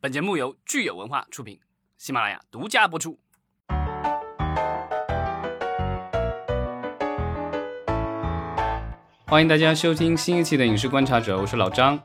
[0.00, 1.58] 本节目由聚友文化出品，
[1.96, 3.18] 喜马拉雅独家播出。
[9.26, 12.00] 欢迎大家收听新一期的《影视观察者》，我是老张。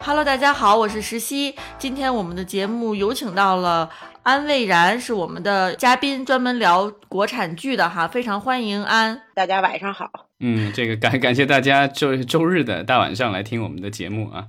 [0.00, 1.54] Hello，大家好，我是石溪。
[1.78, 3.88] 今天我们的节目有请到了
[4.22, 9.22] 安蔚然，是我们的嘉宾，专门聊国产剧的哈，非常欢迎安。
[9.34, 10.28] 大家晚上好。
[10.40, 14.46] 嗯，这个感感谢大家周周日的大晚上来听我们的节目啊，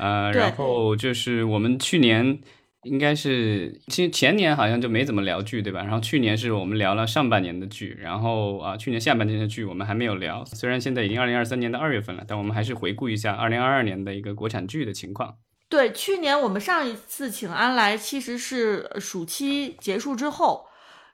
[0.00, 2.40] 呃，然后就是我们去年
[2.84, 5.82] 应该是，其实前年好像就没怎么聊剧，对吧？
[5.82, 15.36] 然后去年是我们聊了上半年的剧，然后啊，去年下半年的剧我们还没有聊，虽然现在已经二零二三年的二月份了，但我们还是回顾一下二零二二年的一个国产剧的情况。
[15.68, 20.66] 对，去年我们上一次请安来，其实是暑期结束之后，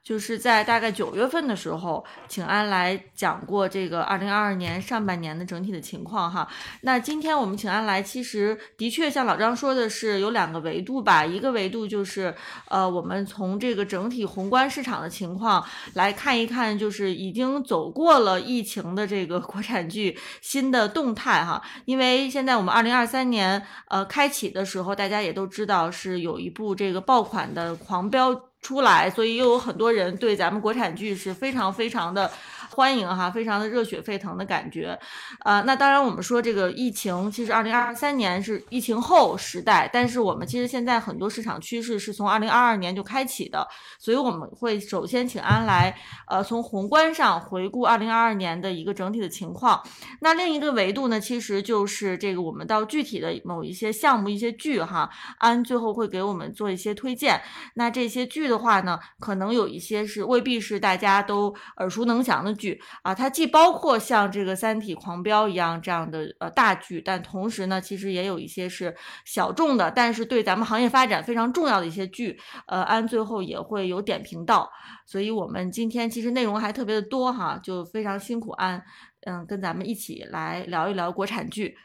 [0.06, 6.46] 就是在大概九月份的时候，请安来讲过这个二零二二年上半年的整体的情况哈。
[6.82, 12.32] 那今天我们请安来，其实的确像老张说的是有两个维度吧，一个维度就是
[12.68, 21.60] 呃，我们从这个整体宏观市场的情况来看一看，就是已经走过了疫情的这个 国产剧新的动态哈。
[21.84, 28.32] 因为现在我们二零二三年呃开启的时候，大家也都知道是有一部这个爆款的《狂飙》
[28.66, 32.28] 出来，所以又有很多人对咱们国产剧是非常非常的
[32.76, 34.98] 欢迎哈，非常的热血沸腾的感觉。
[35.42, 43.66] 呃，那当然我们说这个疫情，其实二零二三年是疫情后时代，但是我们其实现在很多市场趋势是从二零二二年就开启的，
[43.98, 45.96] 所以我们会首先请安来
[46.28, 49.82] 呃从宏观上回顾二零二二年的一个整体的情况。
[50.20, 57.40] 那另一个维度呢，其实就是这个我们到具体的某一些项目、一些剧哈，安最后会给我们做一些推荐。
[57.76, 62.65] 那这些剧的话呢，可能有一些是未必是大家都耳熟能详的剧
[63.02, 68.94] 啊，它既包括像这个《三体》《狂飙》一样这样的呃大剧，但同时呢，其实也有一些是
[69.24, 74.70] 小众的，但是对咱们行业发展非常重要的一些剧，呃，安最后也会有点评到。
[75.06, 78.82] 所以我们今天其实内容还特别的多哈，就非常辛苦安。
[79.26, 81.76] 嗯，跟咱们一起来聊一聊国产剧。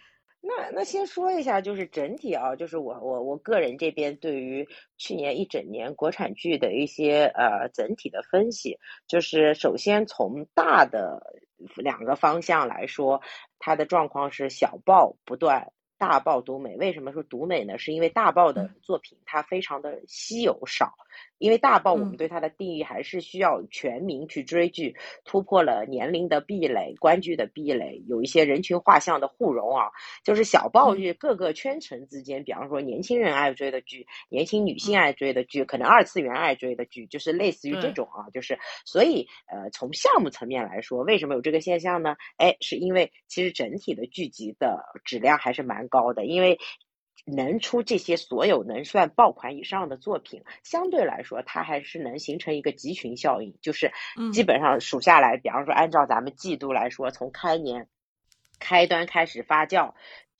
[0.41, 11.35] 那那先说一下，就是整体啊，就是我我我个人这边对于去年一整年国产剧的一些呃整体的分析，就是首先从大的
[11.75, 13.21] 两个方向来说，
[13.59, 15.71] 它的状况是小爆不断。
[15.97, 17.77] 大爆独美，为什么说独美呢？
[17.77, 20.95] 是因为大爆的作品它非常的稀有少，
[21.37, 24.95] 因为大爆我们对它的定义还是需要全民去追剧，
[25.25, 29.89] 突破了年龄的壁垒、观剧的壁垒，有一些人群画像的互融啊。
[30.23, 38.29] 就是小爆剧各个圈层之间，比方说年轻人爱追的剧，年轻女性爱追的剧，可能二次元爱追的剧，就是类似于这种啊。
[38.31, 42.15] 就是所以呃，从项目层面来说，为什么有这个现象呢？
[42.37, 46.59] 哎，是因为其实整体的剧集的质量还是蛮高的，因为
[47.25, 53.91] 能出这些所有能算爆款以上的作品，相对来说它还是能形成一个集群效应，就是
[54.33, 57.87] 基本上数下来，比方说按照咱们季度来说，从开年
[58.59, 59.93] 开端开始发酵。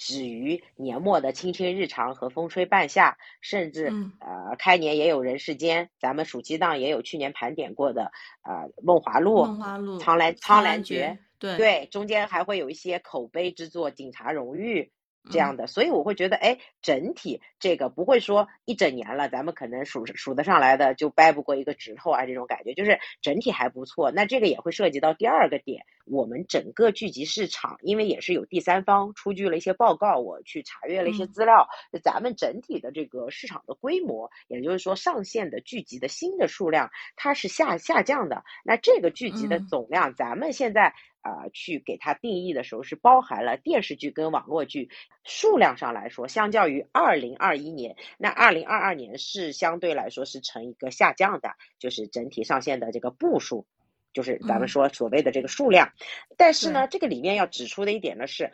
[0.04, 8.12] 止于年末的《青青日常》和《风吹半夏》，甚至、嗯、呃开年也有《人世间》，咱们暑期档也有去年盘点过的
[8.42, 14.82] 呃《梦华录》、《梦华录》、《苍兰苍兰诀》，对对，中间还会有一些口碑之作，《警察荣誉》。
[15.30, 24.12] 这样的，所以我会觉得，哎，整体这个不会说一整年了，咱们可能数数得上来的就掰不过一个指头啊，这种感觉就是整体还不错。
[24.12, 38.44] 那这个也会涉及到第二个点，我们整个剧集市场，因为也是有第三方出具了一些报告，我去查阅了一些资料，嗯、咱们整体的这个市场的规模，也就是说上线的剧集的新的数量，它是下下降的。
[38.64, 40.96] 那这个剧集的总量，嗯、咱们现在。
[41.24, 44.90] 呃，去给它定义的时候是包含了电视剧跟网络剧
[45.24, 53.68] 数量上来说，相较于二零二一年，那二零二二年是相对来说是呈一个下降的，就是整体上线的这个步数，
[54.14, 55.90] 就是咱们说所谓的这个数量。
[55.90, 58.52] 嗯、但是呢，这个里面要指出的一点呢是，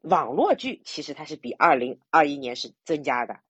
[0.00, 3.40] 网络剧其实它是比二零二一年是增加的。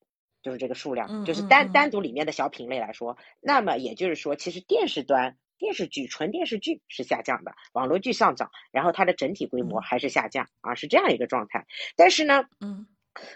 [0.42, 5.36] 就是这个数量，嗯、就是单单独里面的小品类来说，那么也就是说，其实电视端。
[5.58, 11.66] 电视剧纯电视剧是下降的，网络剧上涨，然后它的整体规模还是下降啊，是这样一个状态。
[11.96, 12.86] 但是呢，嗯，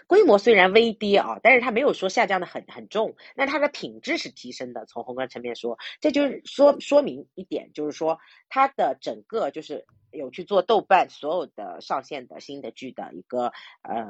[0.07, 4.85] 规模虽然微跌啊，但是它没有说下降的很很重，那它的品质是提升的。
[4.85, 8.19] 从宏观层面说，这就是说说明一点，就是说
[8.49, 9.85] 它的整个就是。
[10.13, 14.03] 有去做豆瓣所有的上线的新的剧的一个呃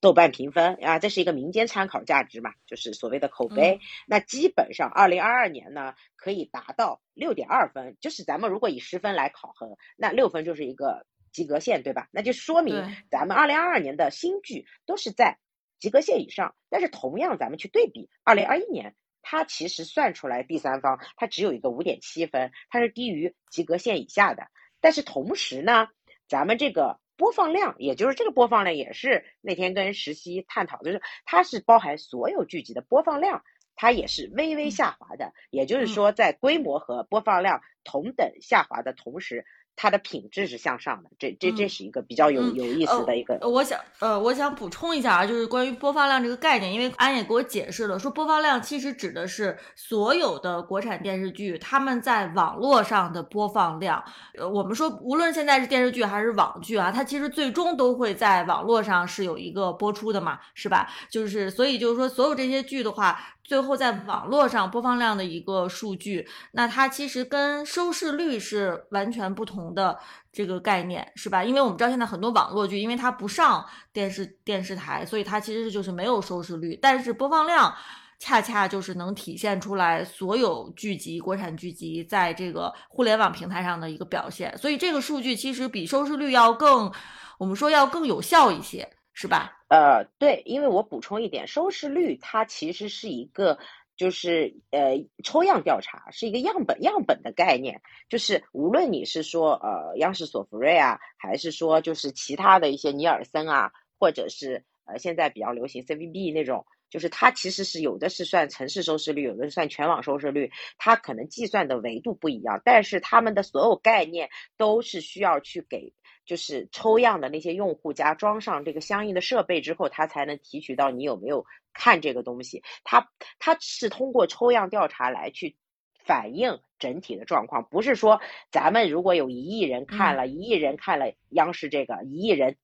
[0.00, 3.74] 豆瓣评分啊，这是一个民间参考价值嘛，就是所谓的口碑。
[3.74, 12.08] 嗯、那基本上二零二二年呢，可以达到六点二分，就是咱们如果以十分来考核，那六分就是一个及格线，对吧？
[12.12, 15.36] 那就说明咱们二零二二年的新剧都是在
[15.80, 16.54] 及格线以上。
[16.70, 24.46] 但是同样，咱们去对比二零二一年，它其实算出来第三方它只有一个五点七分，它是低于及格线以下的。
[24.80, 25.88] 但是同时呢，
[26.28, 33.42] 咱们这个播放量，也就是这个播放量，也是那天跟石溪探讨，就是它是包含所有剧集的播放量。
[33.76, 39.44] 它也是微微下滑的，也就是说，在规模和播放量同等下滑的同时。
[39.76, 43.38] 它的品质是向上的，这这这是一个比较有有意思的一个。
[43.42, 54.02] 我想呃，我想补充一下啊，就是关于播放量这个概念，因为安也给我解释了，说播放量其实指的是所有的国产电视剧他们在网络上的播放量。
[54.38, 60.88] 呃，我们说无论现在是电视剧还是网剧啊，它其实最终都会在网络上是有一个播出的嘛，是吧？
[61.10, 63.18] 就是所以就是说，所有这些剧的话。
[63.44, 69.98] 最后，在网络上播放量的一个数据，那它其实跟收视率是完全不同的
[70.32, 71.44] 这个概念，是吧？
[71.44, 73.62] 因为我们知道现在很多网络剧，因为它不上
[73.92, 76.78] 电视电视台，所以它其实就是没有收视率。
[76.80, 77.74] 但是播放量
[78.18, 84.56] 恰恰就是能体现出来所有剧集、国产剧集在这个互联网平台上的一个表现。
[84.56, 86.90] 所以这个数据其实比收视率要更，
[87.38, 88.88] 我们说要更有效一些。
[89.14, 89.56] 是吧？
[89.68, 93.58] 呃，对，因为我补充一点，收视率它其实是一个，
[93.96, 103.70] 就是呃抽样调查，是一个样本样本的概念，就是无论你是说呃央视索福瑞啊，还是说就是其他的一些尼尔森啊，
[104.00, 115.92] 或者是呃现在比较流行 CVB 那种，就是它其实是有的是算城市收视率，有的是算全网收视率，它可能计算的维度不一样，但是他们的所有概念都是需要去给。
[116.24, 122.62] 就是抽样的那些用户加装上这个相应的设备之后，他才能提取到你有没有看这个东西。
[122.84, 125.56] 他他是通过抽样调查来去
[126.04, 132.56] 反映整体的状况，不是说咱们如果有一亿人看了，一亿人看了央视这个，一亿人，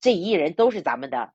[0.00, 1.32] 这一亿人都是咱们的。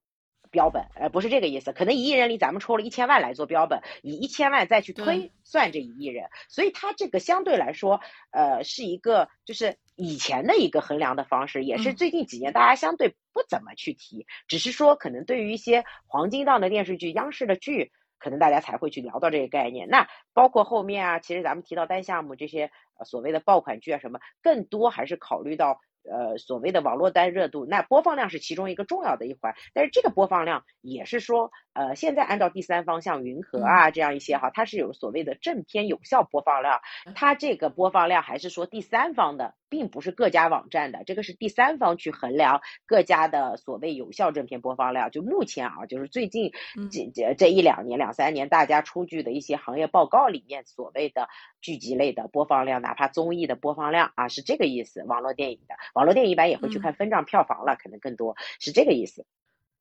[0.52, 8.02] 标本，呃，不是这个意思，可能一亿人里咱们抽了一千万来做标本，以一千万再去推算这一亿人，所以它这个相对来说，
[8.32, 19.90] 呃，是一个就是以前的一个衡量的方式，也是最近几年大家相对不怎么去提，只是说可能对于一些黄金档的电视剧、央视的剧，可能大家才会去聊到这个概念。
[19.90, 22.72] 那包括后面啊，其实咱们提到单项目这些
[23.06, 25.82] 所谓的爆款剧啊什么，更多还是考虑到。
[26.10, 36.82] 呃，所谓的网络单热度，那播放量是其中一个重要的一环，但是这个播放量也是说，呃，现在按照第三方像云和啊这样一些哈，它是有所谓的正片有效播放量，
[37.16, 39.56] 它这个播放量还是说第三方的。
[39.70, 45.12] 并不是各家网站的，这个是第三方去衡量各家的所谓有效正片播放量。
[45.12, 46.52] 就目前啊，就是最近
[46.92, 51.30] 这这这一两年、两三年，大家出具的一些行业报告里面所谓的
[51.62, 55.04] 剧集类的播放量，哪怕综艺的播放量啊，是这个意思。
[55.04, 59.28] 网络电影的网络电影一般也会去看分账票房了，可能更多是这个意思。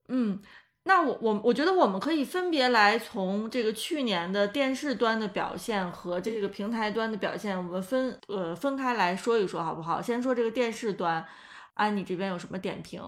[0.06, 0.42] 嗯。
[0.88, 10.00] 那我我我觉得我们可以分别来从这个去年的电视端的表现和这个平台端的表现，我们分呃分开来说一说好不好？
[10.00, 11.22] 先说这个电视端，
[11.74, 13.02] 安妮这边有什么点评？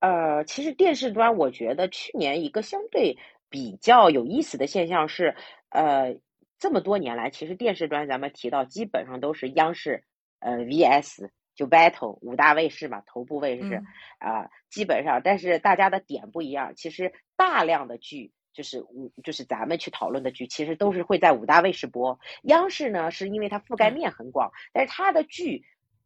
[0.00, 3.16] 呃，其实电视端我觉得去年一个相对
[3.48, 5.36] 比较有意思的现象是，
[5.68, 6.18] 呃，
[6.58, 10.02] 这么多年来，其实电视端咱们提到基本上都是央视
[10.40, 11.28] 呃 VS。
[11.54, 13.82] 就 battle 五大卫视嘛，头部卫视
[14.18, 16.74] 啊，基本上，但是大家的点不一样。
[16.76, 22.18] 其实大量的剧就是五，就是咱们去讨论的剧，其实都是会在五大卫视播。
[22.42, 25.64] 央视呢，是因为它覆盖面很广，但是它的剧。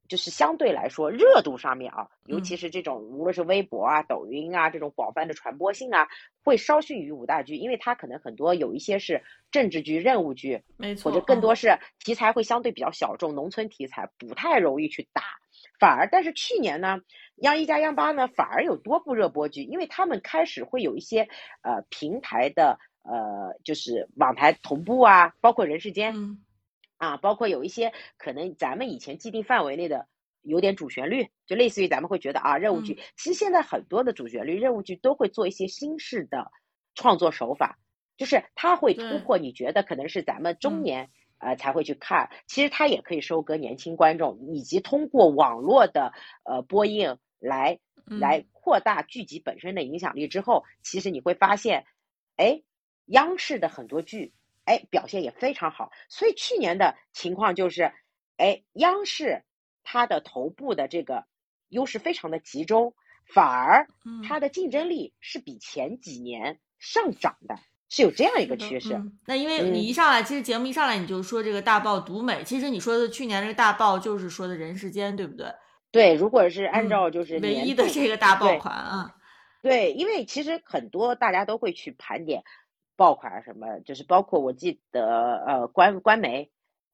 [0.08, 6.08] 就是相对来说热度上面啊，尤其是这种无论是微博啊、抖音啊这种广泛的传播性啊，
[6.42, 15.22] 会稍逊于五大剧，因为它可能很多有一些是政治剧、任务剧，没错，或者更多是题材会相对比较小众，农村题材不太容易去打。
[15.78, 17.00] 反而，但是去年呢，
[17.36, 21.28] 央一加央八呢，反而有多部热播剧，因为他们开始会有一些
[21.62, 26.14] 呃平台的呃就是网台同步啊，包括人世间。
[26.98, 30.06] 啊，包括有一些可能咱们以前既定范围内的
[30.42, 32.98] 有点主旋律，就类似于咱们会觉得啊，任务剧。
[33.16, 36.50] 其实现在很多的主旋律任务剧都会做一些新式的
[36.94, 37.78] 创作手法，
[38.16, 46.12] 就是它会突破你觉得可能是咱们中年呃才会去看，其实它也可以收割年轻观众，以及通过网络的
[46.44, 51.84] 呃播映来来扩大剧集本身的影响力之后，其实你会发现，
[52.36, 52.62] 哎，
[53.06, 54.32] 央视的很多剧。
[54.68, 57.90] 哎，表现也非常好，所以去年的情况就是，
[58.36, 59.42] 哎，央视
[59.82, 61.24] 它的头部的这个
[61.70, 62.92] 优势非常的集中，
[63.32, 63.88] 反而
[64.28, 67.58] 它的竞争力是比前几年上涨的，
[67.88, 69.00] 是有这样一个趋势。
[69.24, 75.46] 那因为你一上来，其实节目一上来你就说这个大爆独美，其实你说的去年这个大爆就是说的人世间，对不对？
[75.90, 79.14] 对，如果是按照就是唯一的这个大爆款啊。
[79.62, 82.44] 对，因为其实很多大家都会去盘点
[82.98, 86.50] 爆款什么，就是包括我记得呃官官媒。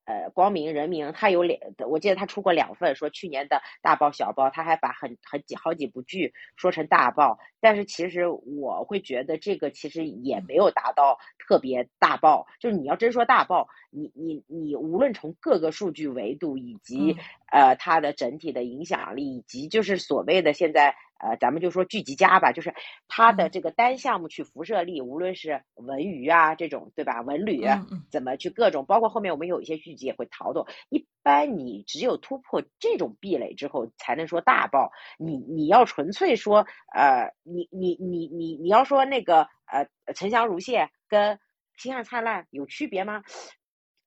[0.06, 1.58] 呃，光明、人民，他有两，
[1.88, 17.16] 我记得他出过两份，说去年的大爆、小爆，他还把很很几好几部剧说成大爆，但是其实我会觉得这个其实也没有达到特别大爆，就是你要真说大爆，你你你无论从各个数据维度以及
[17.52, 20.94] 呃它的整体的影响力，以及就是所谓的现在。
[21.16, 22.74] 呃，咱们就说剧集家吧，就是
[23.08, 27.22] 它的这个单项目去辐射力，无论是文娱啊这种，对吧？
[27.22, 27.64] 文旅
[28.10, 30.66] 怎么去各种，包括后面我们有一些剧集也会淘动。
[30.90, 34.90] 一般你只有突破这种壁垒之后，才能说大爆。
[35.16, 41.38] 你你要纯粹说，呃，你你你你你要说那个呃，沉香如屑跟
[41.78, 43.22] 星汉灿烂有区别吗？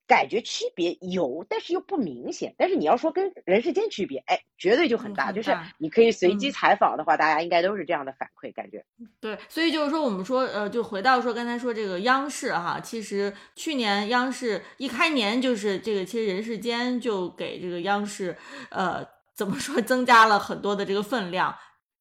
[0.07, 2.55] 感觉区别有，但是又不明显。
[2.57, 5.31] 但是你要说跟人世间区别，哎，绝对就很大。
[5.31, 8.83] 就是你可以随机采访的话，大家应该都是这样的反馈感觉。
[9.19, 18.35] 对，所以就是说，我们说，呃，就回到说刚才说这个央视哈，其实去年央视一开年就是这个，其实人世间就给这个央视，
[18.69, 21.53] 呃，怎么说，增加了很多的这个分量。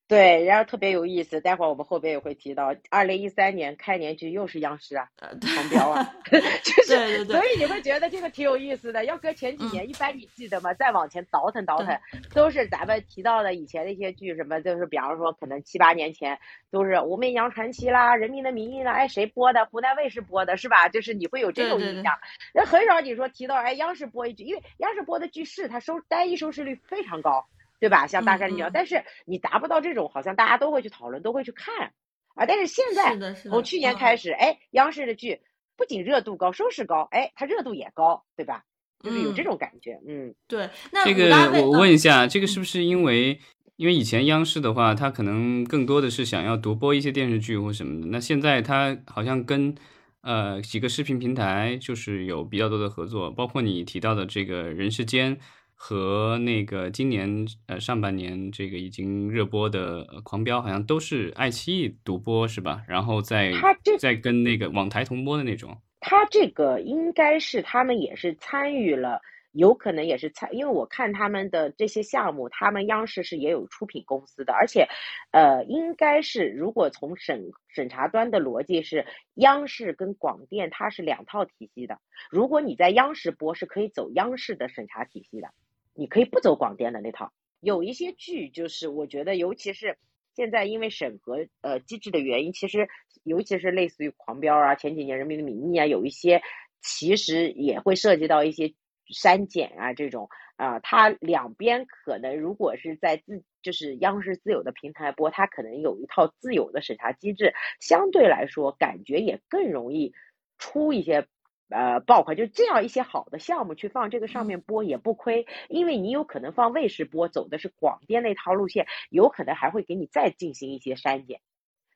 [0.08, 9.04] 对，然后特别有意思，待会儿我们后边也会提到，二零一三年开年剧又是央视啊，狂飙啊， 就是，所以你会觉得这个挺有意思的。
[9.04, 10.72] 要搁前几年，一般你记得吗？
[10.74, 11.98] 再往前倒腾倒腾，
[12.32, 16.38] 都是咱们提到的以前的一些剧，什么就是比方说可能七八年前
[16.70, 19.66] 都是《武媚娘传奇》啦，《人民的名义》啦，哎谁播的？
[19.66, 20.88] 湖南卫视播的是吧？
[20.88, 22.14] 就是你会有这种印象。
[22.54, 27.44] 那很少你说提到哎央视播一剧，因为央视播的剧是它收单一收视率非常高。
[27.78, 28.06] 对吧？
[28.06, 31.92] 像大山里但是你达不到这种，好像大家都会去讨论，都会去看
[32.34, 32.46] 啊。
[32.46, 35.40] 但是现在从去年开始，哎，央视的剧
[35.76, 38.64] 不仅热度高，收视高，哎，它热度也高，对吧？
[39.04, 40.68] 就是有这种感觉，嗯，对。
[40.90, 41.30] 那这个
[41.60, 43.38] 我问一下，这个是不是因为
[43.76, 49.74] 因为以前央视的话，它可能更多的是想要独播一些电视剧或什么的，那现在它好像跟
[50.22, 55.38] 呃几个视频平台就是有比较多的合作，包括你提到的这个人世间。
[55.78, 62.82] 和那个今年呃上半年这个已经热播的《狂飙》，好像都是爱奇艺独播是吧？
[62.88, 63.52] 然后再
[63.98, 65.76] 再跟那个网台同播的那种。
[66.00, 69.20] 他这个应该是他们也是参与了，
[69.52, 74.88] 有可能也是参，因为我看他们的这些项目，他们央视是也有出品公司的，而且
[75.32, 79.04] 呃应该是如果从审审查端的逻辑是，
[79.34, 81.98] 央视跟广电它是两套体系的，
[82.30, 85.48] 如果你在央视播是可以走央视的审查体系的。
[85.96, 89.96] 你可以不走广电的那套，有一些剧就是我觉得，尤其是
[90.34, 92.88] 现在因为审核呃机制的原因，其实
[93.24, 96.42] 尤其是类似于《狂飙》啊，前几年《人民的名义》啊，有一些
[96.82, 98.74] 其实也会涉及到一些
[99.08, 110.12] 删减啊这种啊，它两边可能如果是在自就是央视自有的平台播，它可能有一套自有的审查机制，相对来说感觉也更容易
[110.58, 111.26] 出一些。
[111.68, 121.40] 呃，爆款就这样一些好的项目去放这个上面播也不亏，因为你有可能放卫视播，走的是广电那套路线，有可能还会给你再进行一些删减，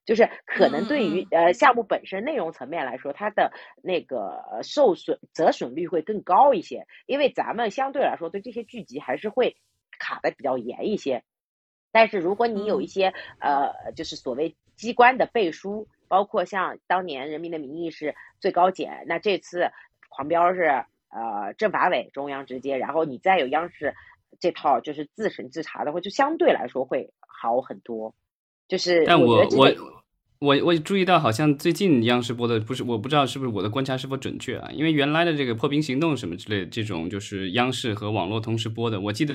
[0.05, 9.57] 就是可能对于呃项目本身内容层面来说，它的那个受损折损率会更高一些，因为咱们相对来说对这些剧集还是会
[10.01, 11.23] 卡的比较严一些，
[11.93, 15.87] 但是如果你有一些呃就是所谓机关的背书。
[16.11, 19.61] 包括像当年《人民的名义》是最高检，那这次
[20.09, 23.95] 《狂飙》是呃政法委中央直接，然后你再有央视
[24.41, 28.13] 这套就是自审自查的话，就相对来说会好很多。
[28.67, 29.73] 就是，但我我
[30.41, 34.69] 我我注意到，好像最近央视播的不是，我不知道是不是我的观察是否准确啊？
[34.73, 39.35] 因为原来的这个《破冰行动》什么之类的这种，就是央视和网络同时播的，我记得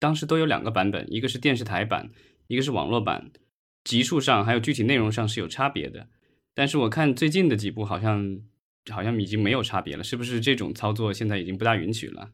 [0.00, 2.10] 当时都有两个版本，一个是电视台版，
[2.48, 3.30] 一个是网络版。
[3.84, 6.06] 集数上还有具体内容上是有差别的，
[6.54, 8.40] 但是我看最近的几部好像
[8.90, 12.30] 好像已经没有差别了，是不是这种操作现在已经不大允许了？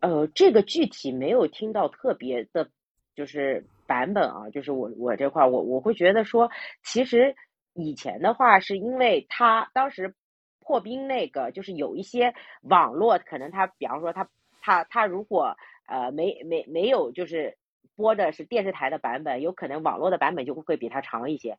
[0.00, 2.68] 呃，这个具体没有听到特别的，
[3.14, 6.50] 就是版本啊，就是我我这块我我会觉得说，
[6.82, 7.36] 其实
[7.74, 10.14] 以前的话是因为他当时
[10.60, 14.28] 破冰那个，就是有一些网络可能他，比方说他
[14.60, 17.56] 他他如果呃没没没有就是。
[17.96, 21.58] 播的是电视台的版本，有可能网络的版本就会比它长一些，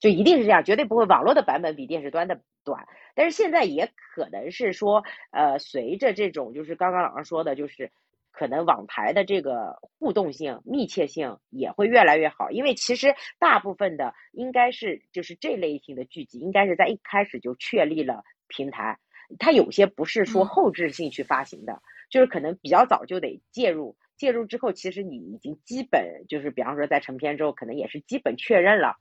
[0.00, 2.86] 就一定是这样，绝对不会网络的版本比电视端的短。
[3.14, 7.92] 但是现在也可能是说，呃，随着这种就是刚刚老师说的，就是
[8.32, 12.50] 可能网台的这个互动性、密切性也会越来越好。
[12.50, 18.98] 因为其实大部分的应该是就是这类型的剧集，应该是在一开始就确立了平台，
[19.38, 23.96] 它有些不是说后置性去发行的，就是可能比较早就得介入。
[24.16, 28.96] 介入之后，其实你已经基本就是，比方说在成片之后，可能也是基本确认了，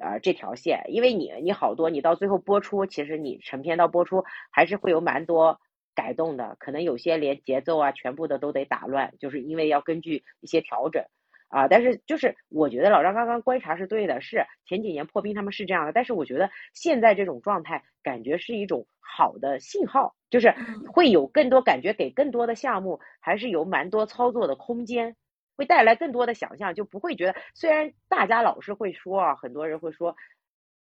[0.00, 5.60] 呃，这条线，因为你你好多你到最后播出，其实你成片到播出还是会有蛮多
[5.94, 11.04] 改动的，可能有些连节奏啊全部的都得打乱，就是因为要根据一些调整。
[11.48, 20.52] 啊，但是就是我觉得老张刚刚观察是对的，是前几年破冰他们是这样的，但是我觉得现在这种状态感觉是一种好的信号，就是
[20.92, 25.14] 会有更多感觉给更多的项目，还是有蛮多操作的空间，
[25.56, 30.16] 会带来更多的想象，就不会觉得虽然大家老是会说啊，很多人会说，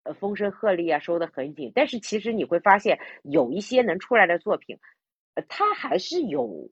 [0.03, 4.79] 呃风声鹤唳啊收的很紧，但是其实你会发现有一些能出来的作品，
[5.33, 6.69] 呃它还是有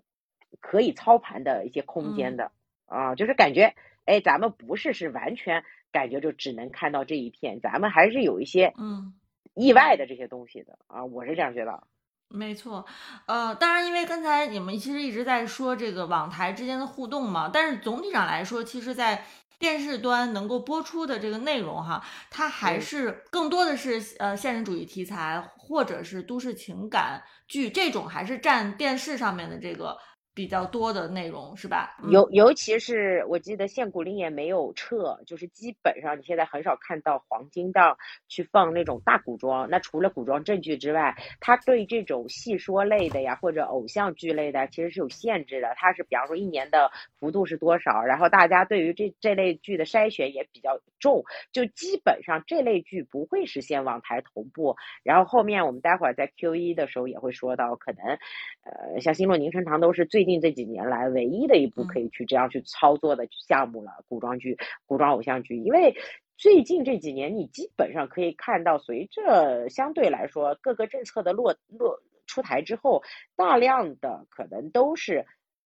[0.62, 2.52] 可以操盘的一些空间的。
[2.94, 3.74] 啊，就是感觉，
[4.06, 9.14] 哎，咱们不是是完全感觉就只能看到这一片，咱们还是有一些嗯
[9.56, 11.84] 意外的这些东西的啊，我是这样觉得。
[12.30, 12.86] 没错，
[13.28, 19.26] 呃，当然，因为刚才你们其实一直在说这个网台之间的互动嘛，但是总体上来说，其实，在
[19.60, 29.98] 电视端能够播出的这个内容哈，它还是更多的是呃现实主义题材或者是都市情感剧这种，还是占电视上面的这个。
[30.36, 31.96] 比较多的内容是吧？
[32.10, 37.96] 尤尤其是我记得限古灵也没有撤，就是基本上你现在很少看到黄金档
[38.28, 39.70] 去放那种大古装。
[39.70, 45.72] 那除了古装正剧之外，它对这种戏说类的呀或者偶像剧类的其实是有限制的。
[45.78, 54.76] 它是比方说一年的幅度是多少，然后大家对于这这类剧的筛选也比较重，就基本上这类剧不会实现网台同步。
[55.04, 58.18] 然后后面我们待会儿在 Q 一的时候也会说到，可能
[58.64, 60.23] 呃像《星落凝成糖》都是最。
[60.24, 65.58] 最近这几年来，唯一的一部可以去这样去操作的项目了，古装剧、古装偶像剧。
[65.58, 65.98] 因为
[66.38, 73.04] 最近这几年，你基本上可以看到，随着相对来说各个政策的落落出台之后，
[73.36, 75.26] 大量的可能都是。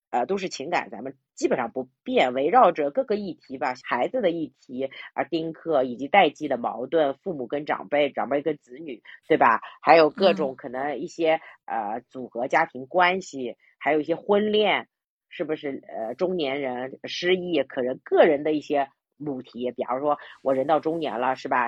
[0.09, 9.59] 呃，都是情感，咱们基本上不变，围绕着各个议题吧，孩子的议题啊，丁克以及代际的矛盾，父母跟长辈，长辈跟子女，对吧？
[9.81, 14.87] 还有各种可能一些呃组合家庭关系，还有一些婚恋，
[15.29, 15.83] 是不是？
[15.87, 21.67] 呃，中年人失忆，可能个人的一些母题，比方说我人到中年了，是吧？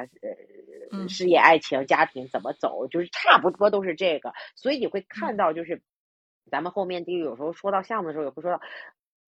[0.91, 5.81] 呃，事业、爱情、家庭怎么走，就是差不多都是这个，所以你会看到就是。
[6.51, 8.60] 咱们后面就有时候说到项目的时候也会说到，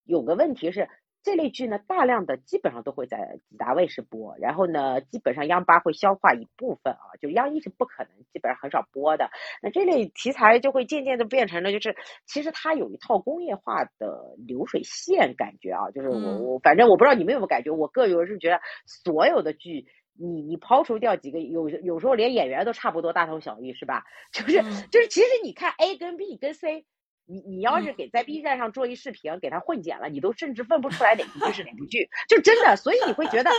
[0.02, 0.88] 有个问题是
[1.22, 9.30] 这类剧呢，大量的基本上都会在几大卫视播，然后呢，基本上央八会消化一部分啊，就央一是不可能，基本上很少播的。
[9.62, 11.94] 那这类题材就会渐渐的变成了，就是
[12.26, 19.86] 其实它有一套工业化的流水线感觉啊，就是我我反正我不知道你们有没有感觉，我个人是觉得所有的剧，
[20.18, 24.02] 你你抛除掉几个，有有时候连演员都差不多大同小异，是吧？
[24.32, 26.84] 就是就是其实你看 A 跟 B 跟 C。
[27.26, 32.76] 你你要是给在 B 站上做一视频，给他混剪了，你都甚至分不出来哪部剧是哪部剧，就真的。
[32.76, 33.50] 所以你会觉得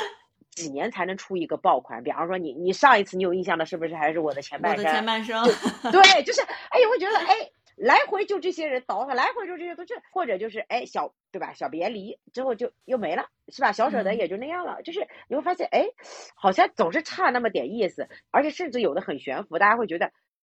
[0.51, 2.03] 几年才能出一个爆款？
[2.03, 4.83] 比方说你你上一次你有印象的，是不是还是我的前半生？
[4.85, 5.43] 我的前半生。
[5.91, 11.53] 对，就是哎，我会觉得哎，来回就这些人倒腾，来回就这些都是，或者就是哎小对吧？
[11.53, 13.71] 小别离之后就又没了，是吧？
[13.71, 14.81] 小舍得也就那样了。
[14.83, 15.87] 就是你会发现哎，
[16.35, 20.11] 好像总是差那么点意思，而且甚至有的很悬浮，大家会觉得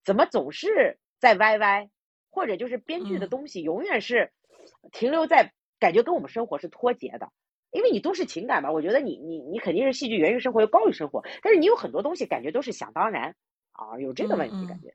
[0.05, 1.89] 怎么总是在歪歪。
[2.37, 4.31] 或者就是编剧的东西永远是
[4.93, 7.31] 停留在感觉跟我们生活是脱节的，
[7.71, 8.71] 因为你都是情感吧。
[8.71, 13.35] 我觉得你你你肯定是戏剧源于生活又高于生活，但是你有很多东西感觉都是想当然
[13.73, 14.95] 啊，有这个问题感觉。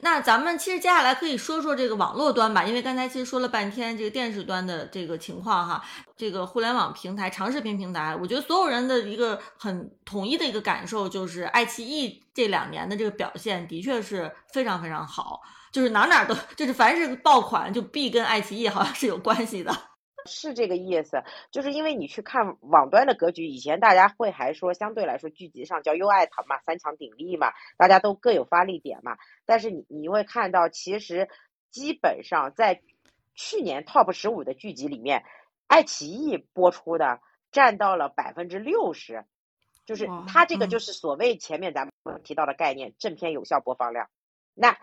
[0.00, 5.84] 那咱们其实接下来可以说说这个网络端吧，因为刚才其实说了半天这个电视端的这个情况哈，
[6.16, 15.40] 这个互联网平台、长视频平台，我觉得所有人的一个很统一的一个感受就是，爱奇艺这两年的这个表现的确是非常非常好。
[15.72, 19.72] 就是哪哪都，就是凡是爆款就必跟爱奇艺好像是有关系的，
[20.26, 21.22] 是这个意思。
[21.50, 29.16] 就是因为你去看网端的格局，以前大家会还说相对来说剧集上叫优爱腾嘛，三强鼎立嘛，大家都各有发力点嘛。
[29.46, 31.28] 但是你你会看到，其实
[31.70, 32.82] 基本上在
[33.34, 35.24] 去年 top 十五的剧集里面，
[35.68, 37.20] 爱奇艺播出的
[37.52, 39.24] 占到了百分之六十，
[39.86, 44.08] 就是它这个就是所谓前面咱们提到的概念，正片有效播放量。
[44.54, 44.76] 那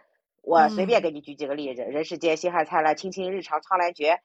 [0.47, 4.21] 我随便给你举几个例子：人世间、星汉灿烂、卿卿日常、苍兰诀、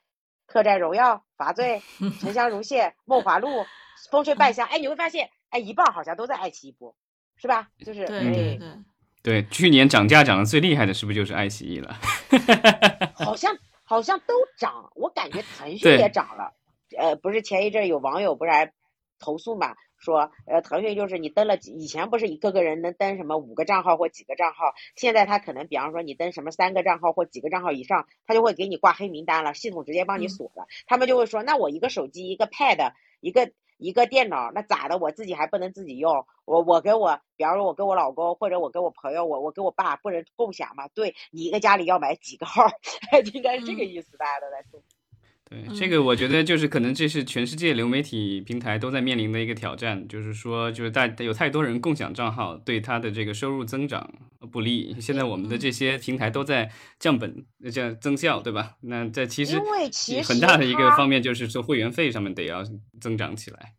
[0.47, 1.83] 客栈荣耀、罚罪、
[2.21, 3.49] 沉香如屑、梦华录、
[4.09, 4.65] 风吹半 夏。
[4.65, 6.95] 哎，你会发现，哎，一半好像都在爱奇艺播，
[7.35, 7.71] 是吧？
[7.85, 8.71] 就是对对对
[9.21, 11.99] 对，去年涨价涨得最厉害的是不是就是爱奇艺了？
[13.15, 16.55] 好像好像都涨，我感觉腾讯也涨了。
[16.97, 18.73] 呃，不是前一阵有网友不是还
[19.23, 19.75] 投诉嘛？
[19.97, 30.67] 说，呃，腾讯就是你登了几，以前不是一个个人能登什么五个账号或几个账号，现在他可能比方说你登什么三个账号或几个账号以上，他就会给你挂黑名单了，系统直接帮你锁了。
[30.89, 34.99] 他们就会说，那我一个手机、一个 Pad、一个一个电脑，那咋的？
[34.99, 36.27] 我自己还不能自己用？
[36.45, 40.89] 我我跟我，比方说我跟我老公或者我跟我朋友，我我跟我爸不能共享吗？
[40.95, 42.65] 对你一个家里要买几个号，
[43.33, 44.83] 应该是这个意思，大家都在说。
[45.53, 54.11] 对这个，我觉得就是可能这是全世界流媒体平台都在面临的一个挑战，就是说，就是大有太多人共享账号，对他的这个收入增长
[54.51, 54.99] 不利。
[54.99, 58.77] 现在我们的这些平台都在降本，降增效，对吧？
[58.81, 59.61] 那在其实
[60.25, 62.65] 很大的一个方面就是说会员费上面得要
[62.99, 63.75] 增长起来。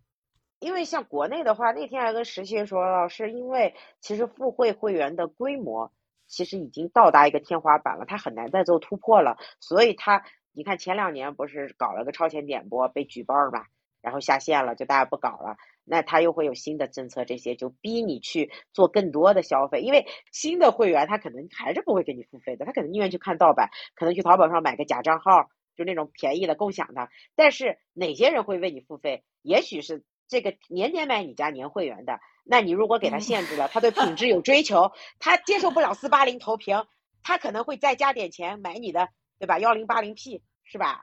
[0.60, 5.92] 因为像国内的话，那天还跟实习说老师因为其实付费会员的规模
[6.28, 10.24] 其实已经到达一个天花板了，它很难再做突破了，所以它。
[10.54, 13.66] 你看前两年不是搞了个超前点播被举报嘛，
[14.02, 15.58] 然后下线了，就大家不搞了。
[15.84, 19.82] 那他又会有新的政策，这些就逼你去做更多的消费。
[19.82, 27.10] 因为新的会员他可能还是不会给你付费的，他可能宁愿去看盗版，可能去淘宝上买个假账号，就那种便宜的共享的。
[27.36, 29.24] 但是哪些人会为你付费？
[29.42, 32.20] 也许是这个年年买你家年会员的。
[32.46, 36.86] 那你如果给他限制了，他对 品质有追求，他接受不了四八零投屏，
[37.24, 39.10] 他可能会再加点钱买你的。
[39.44, 39.60] 对吧？
[39.60, 41.02] 幺零八零 P 是吧？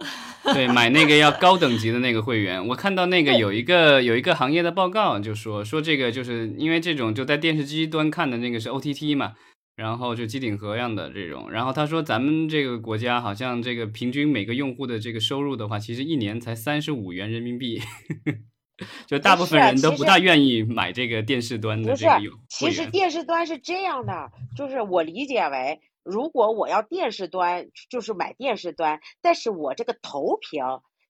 [0.52, 2.66] 对，买那个要高等级的那个会员。
[2.66, 9.34] 我看到那个有一个有一个行业的报告，就说说这个就是因为这种就在电视机端看的那个是 OTT 嘛，
[9.76, 11.48] 然后就机顶盒样的这种。
[11.52, 17.80] 然后他说咱们这个国家好像这个平均每个用户的这个收入的话，其实一年才三十五元人民币，
[19.06, 22.32] 就大部分人都不大愿意买这个电视端的这个有。
[22.48, 25.78] 其实电视端是这样的，就是我理解为。
[26.02, 30.64] 如果我要电视端，就是买电视端，但是我这个投屏，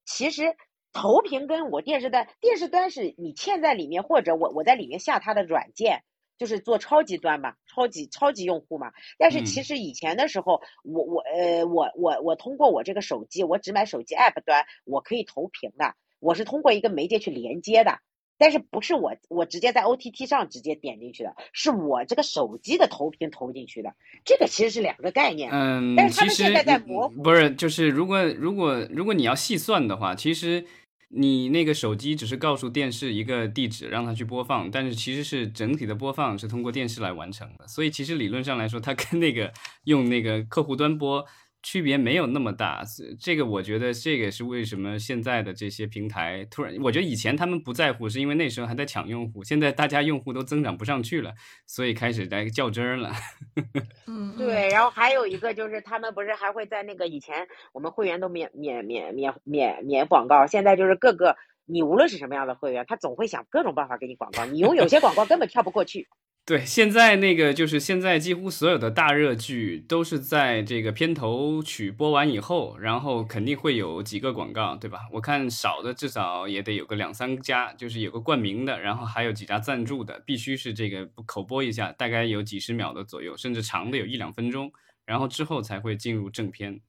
[0.04, 0.56] 其实
[0.92, 6.02] 投屏跟我电视端，电视端是你嵌在里面，或者我我在里面下它的软件，
[6.38, 8.92] 就是做超级端嘛，超级超级用户嘛。
[9.16, 18.00] 但是其实以前的时候，我我呃我我我通过我这个手机，我只买手机 app 端，我可以投屏的，我是通过一个媒介去连接的。
[18.40, 25.50] 但是不是我我直接在 OTT 上直接点进去的，是我这个手机的投屏投进去的，这个其实是两个概念。
[25.52, 27.22] 嗯，但是他们现在在模糊。
[27.22, 30.64] 不是，就是如果如果如果你要细算的话，其实
[31.10, 39.52] 你那个手机只是告诉电视一个地址让它去播放，但是其实是整体的播放是通过电视来完成的，所以其实理论上来说，它跟那个
[39.84, 41.26] 用那个客户端播。
[41.62, 42.82] 区别没有那么大，
[43.20, 51.34] 这个我觉得这个是为什么现在的这些平台突然，我觉得以前他们不在乎，是因为那时候还在抢用户，现在大家用户都增长不上去了，
[51.66, 53.12] 所以开始在较真儿了。
[54.08, 54.68] 嗯，对。
[54.70, 66.08] 然后还有一个就是他们不是还会在那个以前我们会员都免免免免免免广告，现在就是各个你无论是什么样的会员，他总会想各种办法给你广告，你用有些广告根本跳不过去。
[66.50, 75.02] 对，现在那个就是现在几乎所有的大热剧都是在这个片头曲播完以后，然后肯定会有几个广告，对吧？
[75.12, 84.72] 我看少的至少也得有个两三家，就是有个冠名的，然后还有几家赞助的，必须是这个口播一下，大概有几十秒的左右，甚至长的有一两分钟，
[85.06, 86.80] 然后之后才会进入正片。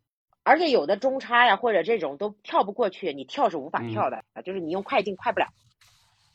[0.42, 5.46] 而且有的中插呀或者这种都跳不过去，你跳是无法跳的就是你用快进快不了。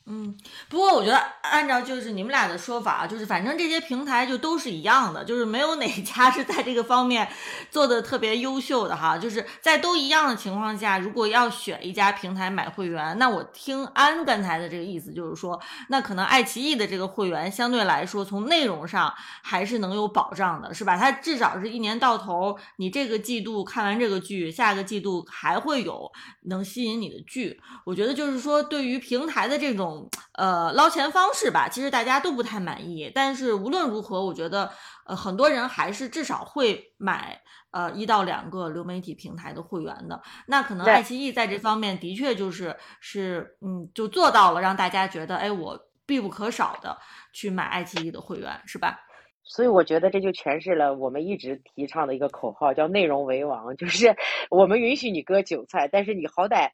[0.09, 0.33] 嗯，
[0.69, 7.27] 不过我觉得按照就是你们俩的说法，就是反正这些平台就都是一样的，就是没有哪家 是在这个方面
[7.69, 9.17] 做的特别优秀的哈。
[9.17, 20.95] 就是在都一样的情况下，如果要选一家平台买会员，那我听安刚才的这个意思就是说，那可能爱奇艺的这个会员相对来说从内容上还是能有保障的，是吧？
[20.95, 26.09] 它至少是一年到头，你这个季度看完这个剧，下个季度还会有
[26.43, 27.59] 能吸引你的剧。
[27.83, 29.96] 我觉得就是说，对于平台的这种。
[30.33, 33.11] 呃，捞钱方式吧，其实大家都不太满意。
[33.13, 34.69] 但是无论如何，我觉得
[35.05, 40.21] 呃，很多人还是至少会买呃一到两个流媒体平台的会员的。
[40.47, 46.97] 那可能爱奇艺在这方面的确就是是嗯，就做到了让大家觉得，哎，我必不可少的
[47.33, 48.99] 去买爱奇艺的会员，是吧？
[49.43, 54.13] 所以我觉得这就诠释了我们一直提倡的一个口号，叫内容为王， 就是
[54.49, 56.71] 我们允许你割韭菜，但是你好歹。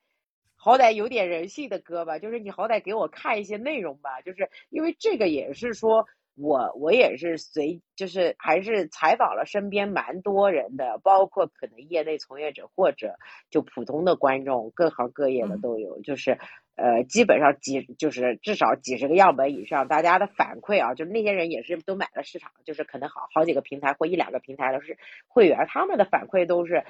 [0.63, 6.05] 好歹有点人性的歌吧，就是你好歹给我看一些内容吧，就是因为这个也是说，
[6.37, 13.17] 我我也是随，就是还是采访了身边蛮多人的，包括可能业内从业者或者
[13.49, 16.37] 就普通的观众，各行各业的都有，就是
[16.77, 24.97] 呃，基本上几就是至少几十个样本以上，大家的反馈啊，就是那些人也是都买了市场，就是可能好好几个平台或一两个平台的是
[25.27, 26.85] 会员，他们的反馈都是。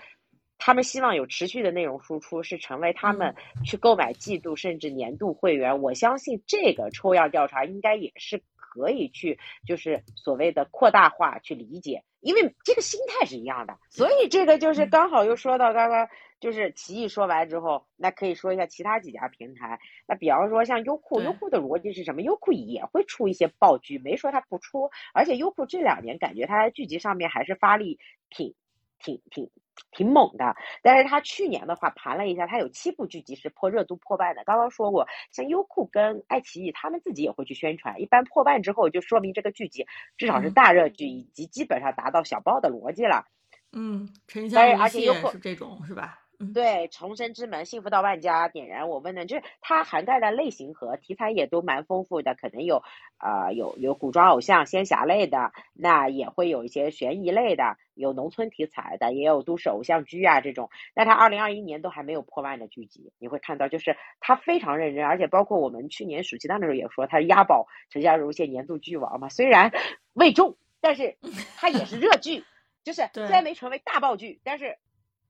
[0.66, 5.82] 他们希望有持续的内容输出，是成为他们去购买季度甚至年度会员。
[5.82, 13.78] 我相信这个抽样调查应该也是可以去，就是所谓的扩大化去理解，因为这个心态是一样的。
[13.90, 16.08] 所以这个就是刚好又说到刚刚，
[16.40, 19.78] 就是奇异说完之后，那可以说一下其他几家平台。
[20.08, 22.22] 那比方说像优酷，优酷的逻辑是什么？
[22.22, 24.90] 优酷也会出一些爆剧，没说它不出。
[25.14, 28.00] 而且优酷这两年感觉它在剧集上面还是发力
[28.30, 28.56] 挺
[28.98, 29.50] 挺挺。
[29.92, 34.44] 挺猛的，但是他去年的话盘了一下，他有七部剧集是破热度破万的。
[34.44, 38.02] 刚刚说过，像优酷跟爱奇艺，他们自己也会去宣传。
[38.02, 39.86] 一般破万之后，就说明这个剧集
[40.18, 43.26] 至少是大热剧，以及基本上达到小爆的逻辑了。
[43.72, 46.23] 嗯，沉香而且优酷是这种是吧？
[46.52, 52.82] 对，重生之门、幸福到万家、点燃我问的，就是它涵盖的类型和题材也都蛮丰富的，可能有
[53.18, 60.70] 啊有有古装偶像、仙侠类的，那也会有一些悬疑类的，有农村题材的，也有都市偶像剧啊这种。
[60.96, 69.72] 那它二零二一年都还没有破万的剧集，你会看到就是它非常认真，而且包括我们去年暑期档的时候也说，它是押宝陈家如现年度剧王嘛，虽然
[70.14, 71.16] 未中，但是
[71.58, 72.44] 它也是热剧，
[72.84, 74.78] 就是 虽然没成为大爆剧，但是。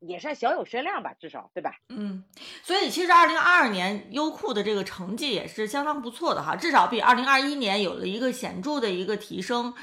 [0.07, 1.75] 也算小有声量吧，至少对吧？
[1.89, 2.23] 嗯，
[2.61, 9.73] 所以其实二零二二年优酷的这个成绩也是相当不错的哈，至少比二零二一年有了一个显著的一个提升。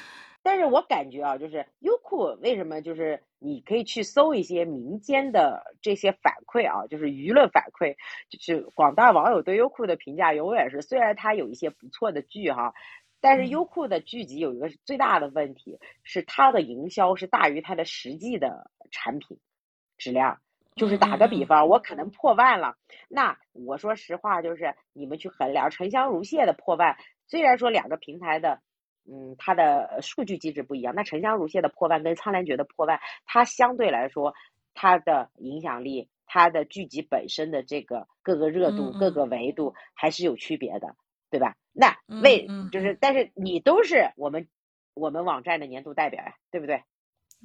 [0.43, 7.95] 但是我感觉啊，就是优酷为什么就是你可以去搜一些民间的这些反馈啊，就是舆论反馈，
[8.31, 12.73] 就是广大网友对优酷的评价永远是，虽然它有一些不错的剧哈，
[13.21, 19.39] 但是优酷的剧集有一个最大的问题是它的营销是大于它的实际的产品。
[20.01, 20.41] 质量
[20.75, 22.77] 就是打个比方，我可能破万了，
[23.09, 28.63] 那我说实话，就是你们去衡量沉香如屑的破万，虽然说两个平台的，
[29.05, 34.35] 嗯，它的数据机制不一样，那沉香如屑的破万跟苍兰诀的破万，它相对来说，
[34.73, 40.97] 它的影响力，它的剧集本身的这个各个热度、各个维度还是有区别的，
[41.31, 41.57] 对吧？
[41.73, 44.49] 那为就是，但是你都是我们
[44.95, 46.85] 我们网站的年度代表呀，对不对？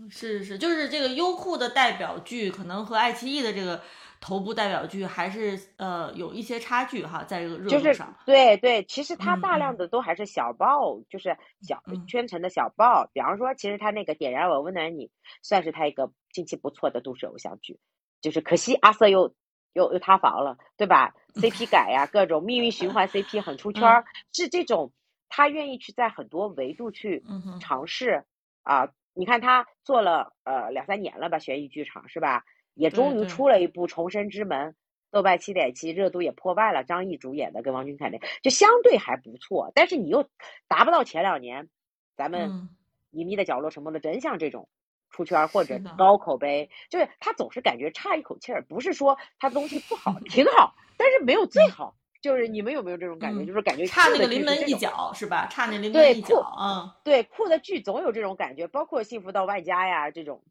[0.10, 3.82] 是是是，就是这个优酷的代表剧，可能和爱奇艺的这个
[4.20, 8.14] 头部代表剧还是呃有一些差距哈，在这个热度上。
[8.26, 13.10] 对对，其实它大量的都还是小爆，就是小圈层的小爆。
[13.14, 15.10] 比方说，其实它那个点燃我温暖你，
[15.42, 17.80] 算是它一个近期不错的都市偶像剧。
[18.22, 19.34] 就是可惜阿瑟又
[19.74, 24.04] 又又塌房了，对吧？CP 改呀，各种命运循环 CP 很出 圈，
[24.34, 24.92] 是这种
[25.30, 27.24] 他愿意去在很多维度去
[27.62, 28.26] 尝试
[28.64, 28.90] 啊。
[29.16, 32.44] 你看他做了呃两三年了吧，悬疑剧场是吧？
[32.74, 34.72] 也终于出了一部《重生之门》，
[35.10, 36.84] 豆瓣七点七，热度也破万了。
[36.84, 39.72] 张译主演的，跟王俊凯的，就相对还不错。
[39.74, 40.30] 但是你又
[40.68, 41.70] 达不到前两年
[42.18, 42.52] 咱们
[43.12, 44.68] 《隐秘的角落》沉默的真相这种
[45.10, 48.62] 出圈或者高口碑，就是他总是感觉差一口气儿。
[48.64, 51.96] 不是说他东西不好，挺好，但是没有最好。
[52.26, 53.46] 就是你们有没有这种感觉？
[53.46, 55.46] 就是感觉差那个临门一脚是吧？
[55.46, 56.98] 差那临门一脚啊！
[57.04, 60.42] 对酷的剧总有这种感觉，包括《幸福到万家》呀这种，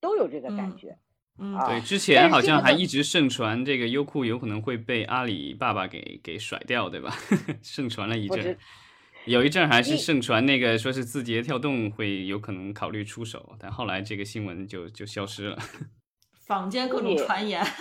[0.00, 0.96] 都有这个感觉。
[1.38, 7.14] 嗯，对，之前好像还一直盛传这个优酷有可能会被阿里爸爸给给甩掉，对吧？
[7.62, 8.56] 盛传了一阵，
[9.26, 15.58] 有一阵还是盛传那个说是字节跳动会有可能考虑出手，但后来这个新闻就就消失了。
[16.48, 17.62] 坊间各种传言。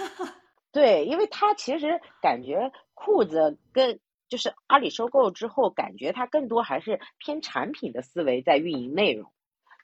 [0.71, 9.31] 对，因为他其实感觉裤子跟就是阿里收购之后，感觉它更多还是偏产品的思维在运营内容，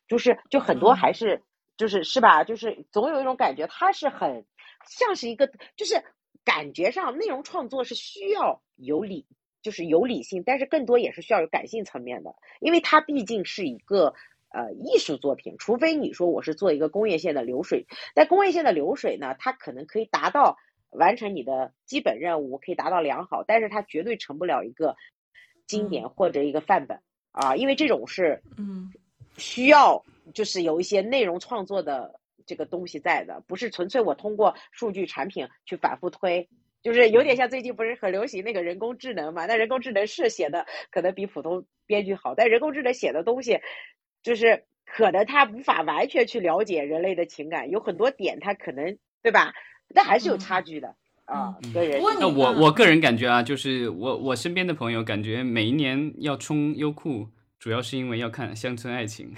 [0.07, 1.41] 就是就很多还是
[1.77, 2.43] 就是是吧？
[2.43, 4.45] 就是总有一种感觉，它是很
[4.85, 6.03] 像是一个，就是
[6.43, 9.25] 感觉上内容创作是需要有理，
[9.61, 14.13] 就是有理性，但是更多也是需要有感性层面的，因为它毕竟是一个
[14.49, 20.57] 呃艺术作品，除非你说我是做一个工业线的流水，在工业线的流水呢，它可能可以达到。
[20.95, 24.95] 完成你的基本任务可以达到良好，但是它绝对成不了一个
[25.67, 26.99] 经典或者一个范本
[27.31, 28.91] 啊，因为这种是嗯
[29.37, 30.03] 需要
[30.33, 36.47] 就是有一些内容创作的这个东西在的，不是纯粹我通过数据产品去反复推，
[36.81, 39.45] 就是有点像最近不是很流行那个人工智能嘛？
[39.45, 43.59] 那人工智能是写的可能比普通编剧好，但人工智能写的东西
[44.21, 49.53] 就是可能它无法完全去了解人类的情感，有很多点它可能对吧？
[49.93, 50.95] 但还是有差距的
[51.25, 52.01] 啊，个人。
[52.19, 59.33] 那我我个人感觉啊，就是我我身边的朋友感觉每一年要充优酷，主要是因为要看《乡村爱情》。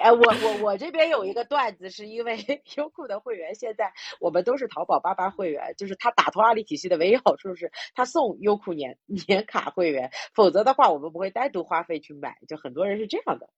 [0.00, 2.38] 哎，我我我这边有一个段子，是因为
[2.78, 13.50] 优酷的会员现在我们都是淘宝八八会员，就是他打通阿里体系的唯一好处是他送优酷年年卡会员，否则的话我们不会单独花费去买，就很多人是这样的。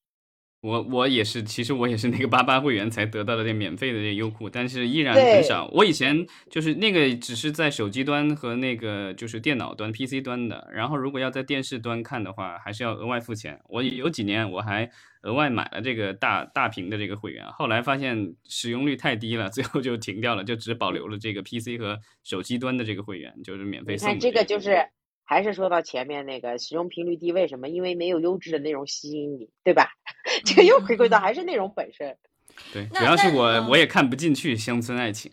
[0.63, 5.69] 我我也是，其实我也是那个八八会员才得到的这免费的这优酷，但是依然很少。
[5.73, 13.61] 我以前就是那个只是在手机端和那个就是电脑端 PC 端的，然后如果要在电视端看的话，还是要额外付钱。
[13.69, 14.89] 我有几年我还
[15.23, 24.09] 额外买了这个大大屏的这个会员，后来发现使用率太低了， 最后就停掉了，就只保留了这个 PC 和手机端的这个会员，就是免费送。
[24.09, 24.87] 看这个就是。
[25.25, 27.69] 还是说到前面那个使用频率低，为什么？
[27.69, 29.89] 因为没有优质的内容吸引你，对吧？
[30.45, 32.17] 这个又回归到还是内容本身。
[32.71, 35.33] 对，主要是我我也看不进去乡村爱情。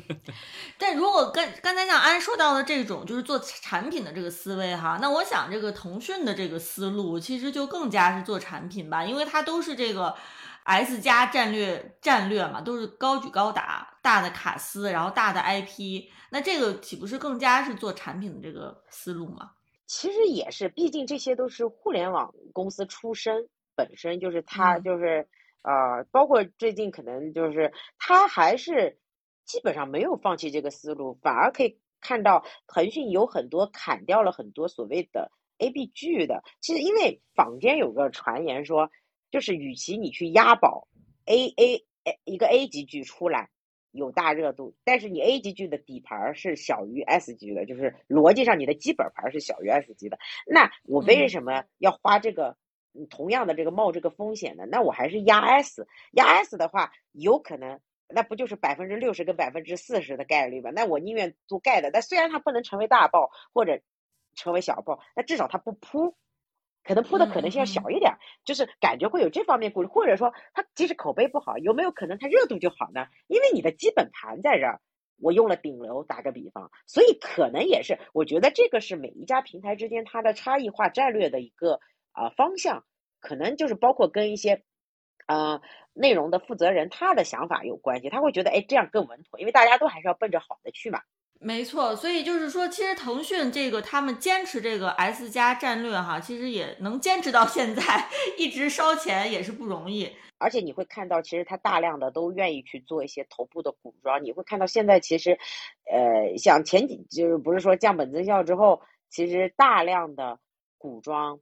[0.76, 10.14] 但如果跟刚才像安说到的这种，就是做产品的这个思维哈，那我想这个腾讯的这个思路其实就更加是做产品吧，因为它都是这个
[10.64, 16.08] S 加战略战略嘛，都是高举高打，大的卡司，然后大的 IP。
[16.30, 19.52] 那这个岂不是更加是做产品的这个思路吗？
[19.86, 25.28] 其实也是，毕竟这些都是互联网公司出身，本身就是他就是
[25.62, 28.98] 呃，包括最近可能就是他还是
[29.44, 36.42] 基本上没有放弃这个思路，反而可以看到腾讯有很多砍掉了很多所谓的 A B 剧的。
[36.62, 38.90] 其实因为坊间有个传言说，
[39.32, 40.86] 就是与其你去押宝
[41.24, 43.48] A A A 一个 A 级剧出来。
[43.94, 50.18] 有大热度，但是你 A 级剧的底盘是小于 S 级的，就是逻辑上你的基本盘是小于 S 级的。
[50.46, 52.56] 那我为什么要花这个
[53.10, 54.64] 同样的这个冒这个风险呢？
[54.64, 60.70] 那我还是压 S，压 S 的话，有可能那不就是百分之六十跟百分之四十的概率吗？
[60.70, 63.82] 那我宁愿做盖的，但虽然它不能成为大爆或者
[64.34, 66.16] 成为小爆，那至少它不扑。
[66.84, 73.06] 可能铺的可能性要小一点，就是感觉会有这方面顾虑，或者说它即使口碑不好，有没有可能它热度就好呢？
[73.28, 74.80] 因为你的基本盘在这儿，
[75.20, 81.78] 我用了顶流，打个比方，所以可能也是，我觉得这个是每一家平台之间它的差异化战略的一个
[82.10, 82.84] 啊方向，
[83.20, 84.64] 可能就是包括跟一些
[85.26, 91.02] 呃内容的负责人他的想法有关系，他会觉得哎这样更稳妥，因为大家都还是要奔着好的去嘛。
[91.44, 97.82] 没错，所以就是说，其实腾讯这个他们坚持这个 S 加战略哈，其实也能坚持到现在，
[98.38, 100.08] 一直烧钱也是不容易。
[100.38, 104.22] 而且你会看到，其实他大量的都愿意去做一些头部的古装。
[104.22, 105.38] 你会看到现在其实，
[105.90, 110.38] 呃，像前几就是不是说降本增效之后，其实大量的
[110.78, 111.40] 古装，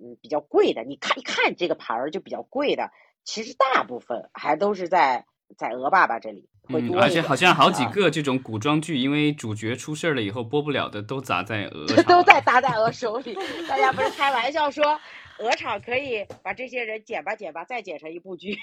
[0.00, 2.92] 嗯，比较贵的，你看一看这个牌儿就比较贵的，
[3.24, 5.26] 其实大部分还都是在。
[5.56, 13.36] 在鹅爸爸这里，嗯，而且好像好几个这种古装剧，因为主角出事了以后播不了的，都砸在鹅， 都在砸在鹅手里。
[13.68, 15.00] 大家不是开玩笑说，
[15.38, 18.56] 鹅厂可以把这些人剪吧剪吧，再剪成一部剧，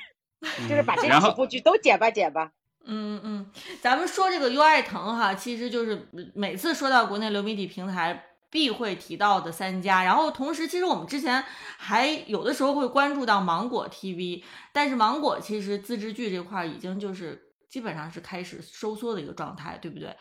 [0.69, 2.51] 就是把这几部剧都剪吧剪吧。
[2.85, 8.25] 嗯嗯，咱们说这个优爱腾哈，其实就是每次说到国内流媒体平台。
[8.51, 11.43] 必会提到的三家，然后同时，其实我们之前
[11.77, 20.15] 还有的时候会关注到芒果 TV，但是芒果其实自制剧这块已经就是基本上是开始收缩的一个状态，对不对？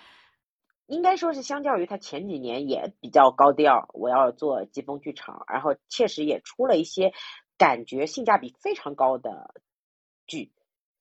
[0.87, 7.13] 应该说是相较于它前几年也比较高调，我要做疾风剧场，然后确实也出了一些
[7.57, 9.55] 感觉性价比非常高的
[10.27, 10.53] 剧，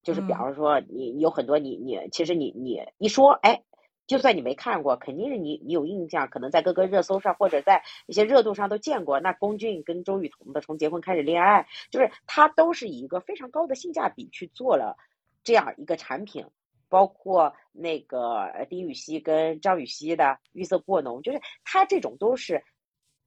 [0.02, 3.64] 就是比方说你有很多你你其实你你一说哎。
[4.08, 9.20] 就算你没看过，肯定是你你有印象，可能在各个热搜上或者在一些热度上都见过。
[9.20, 14.96] 那龚俊跟周雨彤的《从结婚开始恋爱》，就是他都是以一个非常高的性价比去做了
[15.44, 16.46] 这样一个产品，
[16.88, 22.64] 包括那个丁禹兮跟张雨绮的《绿色过浓》，就是他这种都是，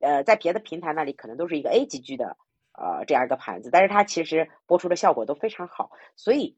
[0.00, 2.38] 呃，在别的平台那里可能都是一个 A 级剧的
[2.72, 6.56] 呃这样一个盘子，但是它其实播出的效果都非常好，所以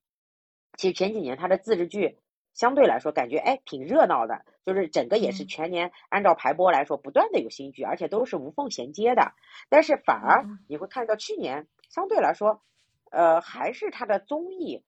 [0.78, 2.20] 其实前几年它的自制剧。
[2.54, 9.32] 相对来说，感觉哎挺热闹的，就是整个也是全年按照排播来说，不断的有新剧，而且都是无缝衔接的。
[9.68, 12.62] 但是反而你会看到去年相对来说，
[13.10, 14.84] 呃，还是它的综艺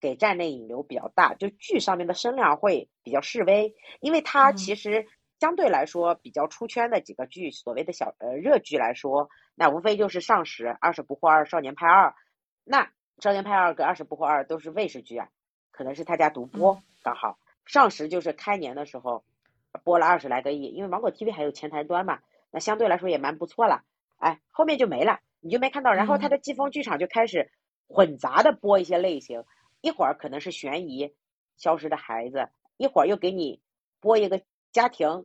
[0.00, 5.06] 给站内引流比较大，就剧上面的声量会比较示威，因为它其实
[5.40, 12.10] 相对来说比较出圈的几个剧，所谓的小呃热剧来说，那无非就是《上十》《二十不惑二》《少年派二》，
[12.64, 12.84] 那
[13.20, 15.28] 《少年派二》跟《二十不惑二》都是卫视剧啊。
[15.70, 19.24] 可能是他家独播刚好上时就是开年的时候
[19.82, 22.18] 播了二十来个亿，因为芒果 TV 还有前台端嘛，
[22.50, 23.82] 那相对来说也蛮不错了。
[24.18, 25.94] 哎，后面就没了，你就没看到。
[25.94, 27.50] 然后他的季风剧场就开始
[27.86, 29.44] 混杂的播一些类型，
[29.80, 31.14] 一会儿可能是悬疑，
[31.56, 33.62] 消失的孩子，一会儿又给你
[34.00, 35.24] 播一个家庭，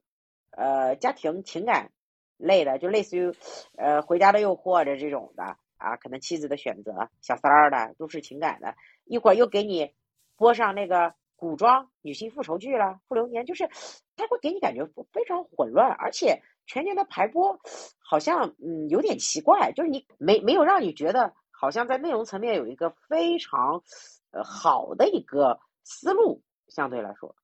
[0.51, 1.91] 呃，家庭情感
[2.37, 3.35] 类的，就类似于
[3.75, 8.73] 呃回家的诱惑的这种的啊，可能妻子的选择，小三儿的都市情感的，
[9.03, 9.93] 一会儿又给你。
[10.35, 11.13] 播上那个
[11.43, 13.69] 古装女性复仇剧啦，《复流年》就是
[14.15, 17.59] 它会给你感觉非常混乱，而且全年的排播
[17.99, 23.83] 好像嗯有点奇怪，就是你没没有让你觉得好像在内容层面有一个非常
[24.31, 27.35] 呃好的一个思路，相对来说，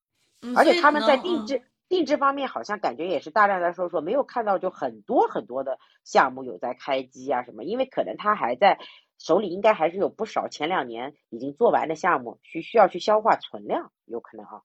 [0.56, 8.80] 而且他们在定制定制方面好像感觉也是大量在说说，没有看到就很多很多的项目有在开机啊什么，因为可能他还在
[9.20, 14.62] 手里应该还是有不少前两年已经做完的项目需需要去消化存量，有可能啊。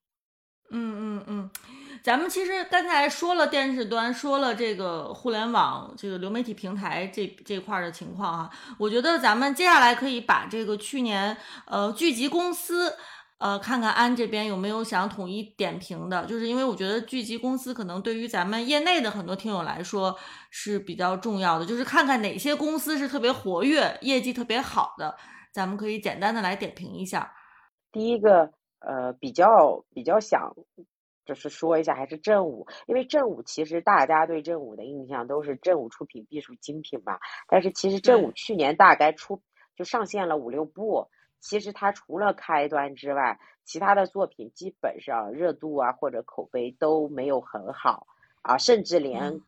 [0.71, 1.49] 嗯嗯嗯，
[2.01, 8.49] 咱们其实刚才说了电视端，说了这个互联网这个流媒体平台这这块儿的情况啊，
[8.79, 11.37] 我觉得咱们接下来可以把这个去年
[11.67, 12.97] 呃聚集公司
[13.37, 20.17] 呃看看安这边有没有想统一点评的，就是因为我觉得剧集公司可能对于咱们业内的很多听友来说
[20.49, 25.15] 是比较重要的，就是看看哪些公司是特别活跃、业绩特别好的，
[25.51, 27.33] 咱们可以简单的来点评一下。
[27.91, 28.51] 第一个。
[28.87, 30.53] 呃，比较比较想，
[31.25, 37.19] 就是说一下，还是正午，因为正午其实大家对正午的印象都是正午出品必属精品吧。
[37.47, 39.41] 但是其实正午去年大概出
[39.75, 41.07] 就上线了五六部，
[41.45, 48.07] 其实他除了开端之外，其他的作品基本上热度啊或者口碑都没有很好
[48.41, 49.41] 啊，甚至连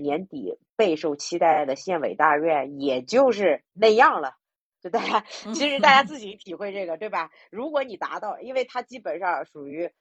[0.00, 4.36] 年底备受期待的县委大院也就是那样了。
[4.80, 5.20] 就大家，
[5.54, 7.30] 其实大家自己体会这个，对吧？
[7.50, 9.92] 如果你达到，因为它基本上属于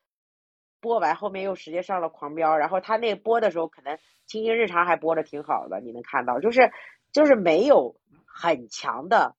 [0.79, 3.95] 播完后面又直接上了狂飙，然后他那播的时候可能
[4.25, 6.71] 《清新日常》还播的挺好的，你能看到，就是
[7.11, 7.95] 就是没有
[8.25, 9.35] 很强的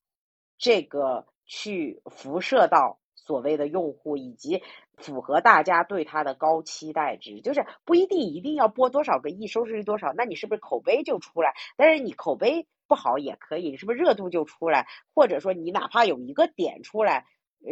[0.59, 4.63] 这个去辐射到所谓的用户以及
[4.97, 11.53] 符合大家对它的高期待值，就是不一定一定要播多少个亿，收视率多少，那你是不是口碑就出来？
[11.77, 12.67] 但是你口碑。
[12.89, 14.87] 不好也可以，你是不是热度就出来？
[15.15, 17.25] 或者说你哪怕有一个点出来，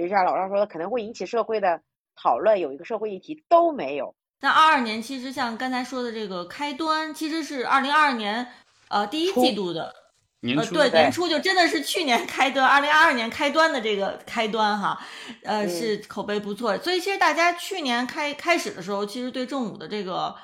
[0.09, 1.83] 像老张说的，可能会引起社会的
[2.17, 4.15] 讨论，有一个社会议题都没有。
[4.41, 8.47] 那二二年其实像刚才说的这个开端，其实是二零二二年
[8.89, 9.95] 呃第一季度的
[10.41, 14.99] 年初，对年初就真的是去年开端，二零二二年开端的这个开端哈，
[15.45, 16.77] 呃是口碑不错。
[16.79, 20.35] 所以其实大家去年开开始的时候，其实对正午的这个。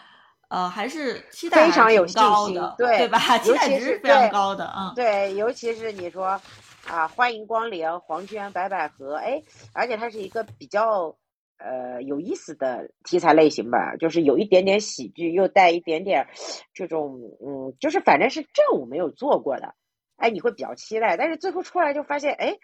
[0.48, 3.18] 呃，还是期待非常有高的，对对吧？
[3.38, 4.92] 期待值是非常高的啊。
[4.94, 6.40] 对，尤其是你说
[6.86, 9.42] 啊，欢迎光临黄娟白百合，哎，
[9.72, 11.16] 而且它是一个比较
[11.58, 16.28] 呃有意思的题材类型吧，就是有一点点喜剧，又带一点点
[16.72, 19.74] 这种嗯，就是反正是正午没有做过的，
[20.16, 21.16] 哎，你会比较期待。
[21.16, 22.56] 但是最后出来就发现，哎，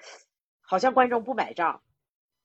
[0.60, 1.82] 好像观众不买账。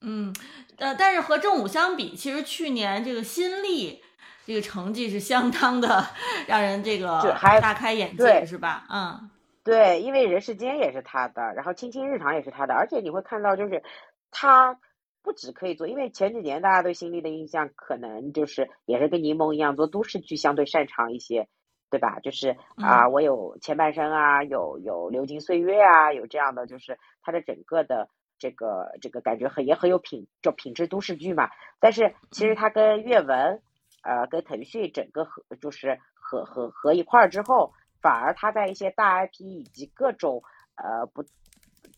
[0.00, 0.34] 嗯，
[0.76, 4.02] 呃，但是和正午相比，其实去年这个新力。
[4.46, 6.02] 这个成绩是相当的，
[6.46, 8.86] 让人这个还大开眼界，是吧？
[8.88, 9.28] 嗯，
[9.62, 13.82] 对，因为人世间也是他的，然后亲亲日常也是他的，而且你会看到，就是
[14.30, 14.80] 他
[15.22, 21.46] 不止可以做，因为前几年大家对新力的印象可能就是也是跟柠檬一样做都市剧相对擅长一些，
[21.90, 22.18] 对吧？
[22.20, 28.08] 就是啊，我有前半生啊，有有流金岁月啊，有这样的，就是它的整个的
[28.38, 31.50] 这个这个感觉很也很有品，就品质都市剧嘛。
[31.80, 33.60] 但是其实它跟阅文。
[34.00, 40.44] 呃，跟腾讯整个合就是合合合一块儿之后，反而它在一些大 IP 以及各种
[40.76, 41.24] 呃不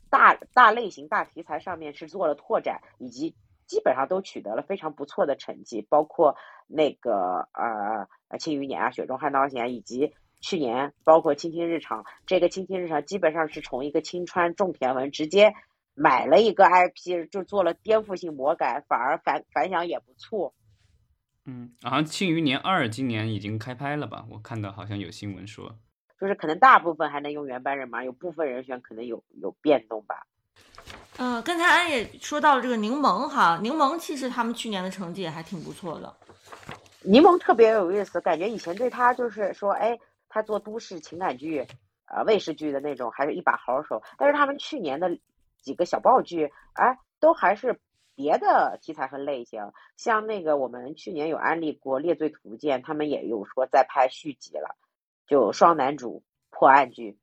[0.08, 3.36] 大大类型大题材上面是做了拓展，以及
[3.70, 6.34] 基本上都取得了非常不错的成绩，包括
[6.66, 8.08] 那个呃
[8.38, 15.54] 《庆余年》啊，《雪中悍刀行》，以及去年包括《青青日常》，这个《青青日常》基本上是从一个青川种田文直接
[15.94, 20.52] 买了一个 IP，就做了颠覆性魔改，反而反反响也不错。
[21.46, 24.26] 嗯，好像《庆余年二》今年已经开拍了吧？
[24.32, 25.78] 我看到好像有新闻说，
[26.20, 30.26] 就是可能大部分还能用原班人马，有部分人选可能有有变动吧。
[31.18, 36.16] 嗯，刚才俺也说到了这个柠檬哈，柠檬其实他们去年的成绩也还挺不错的。
[37.02, 39.98] 柠檬特别有意思，感觉以前对他就是说，哎，
[40.28, 41.66] 他做都市情感剧，
[42.06, 44.02] 呃，卫视剧的那种，还是一把好手。
[44.16, 45.18] 但是他们去年的
[45.60, 47.80] 几个小爆剧，哎，都还是。
[48.16, 54.76] 别的题材和类型，像那个我们去年有安利过《猎罪图鉴》，他们也有说在拍续集了，
[55.26, 57.16] 就双男主破案剧，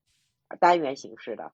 [0.59, 1.51] 单元形式的，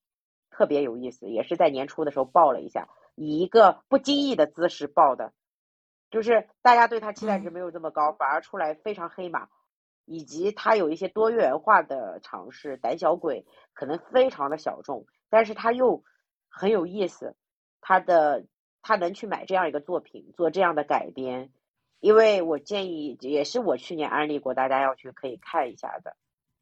[0.53, 5.33] 特别有意思，也是在年初的时候爆了一下，以一个不经意的姿势爆的，
[6.09, 9.49] 就是大家对他期待值没有这么高，反而出来非常黑马，
[10.05, 16.03] 以及他有一些多元化的尝试，胆小鬼可能非常的小众，但是他又
[16.47, 17.35] 很有意思，
[17.81, 18.45] 他的。
[18.85, 21.53] 他能去买这样一个作品，做这样的改编，
[22.01, 26.17] 因为我建议也是我去年安利过，大家要去可以看一下的，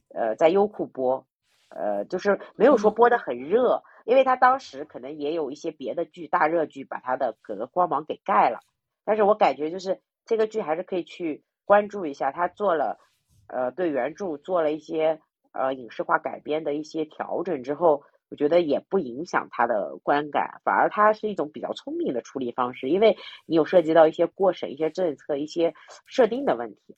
[0.10, 1.26] 呃，在优酷播，
[1.74, 8.60] 呃，就是没有说播的很热，因为他当时可能也有一些别的剧大热剧把他的整个光芒给盖了，
[9.06, 13.00] 但是我感觉就是这个剧还是可以去关注一下，他做了，
[13.48, 15.20] 呃，对原著做了一些
[15.54, 25.74] 呃影视化改编的一些调整之后，我觉得也不影响他的观感，反而它是一种比较聪明的处理方式，因为你有涉及到一些过审、一些政策、一些
[26.06, 26.96] 设定的问题。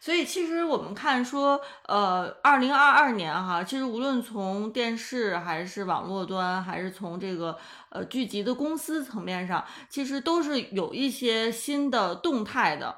[0.00, 7.58] 所以其实我们看说，呃，二零二二年哈，其实无论从电视还是网络端，还是从这个
[7.90, 12.96] 呃剧集的公司层面上，其实都是有一些新的动态的。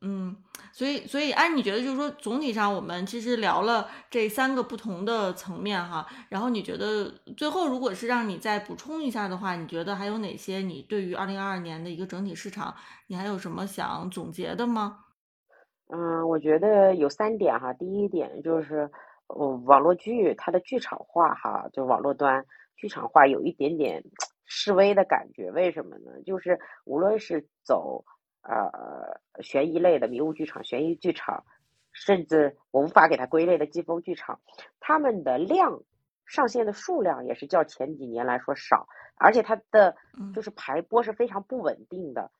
[0.00, 0.36] 嗯，
[0.72, 12.74] 所以所以，哎，你觉得就是说，总体上我们其实聊了这三个不同的层面哈，然后你觉得最后如果是让你再补充一下的话，你觉得还有哪些你对于二零二二年的一个整体市场，
[13.06, 15.04] 你还有什么想总结的吗？
[15.94, 17.74] 嗯，我觉得有三点哈。
[17.74, 18.90] 第一点就是，
[19.26, 24.02] 呃，网络剧它的剧场化哈，就网络端剧场化有一点点
[24.46, 25.50] 示威的感觉。
[25.50, 26.22] 为什么呢？
[26.24, 28.06] 就是无论是走
[28.40, 31.44] 呃悬疑类的迷雾剧场、悬疑剧场，
[31.92, 34.40] 甚至我无法给它归类的季风剧场，
[34.80, 35.82] 他们的量
[36.24, 38.86] 上线的数量也是较前几年来说少，
[39.16, 39.94] 而且它的
[40.34, 42.30] 就是排播是非常不稳定的。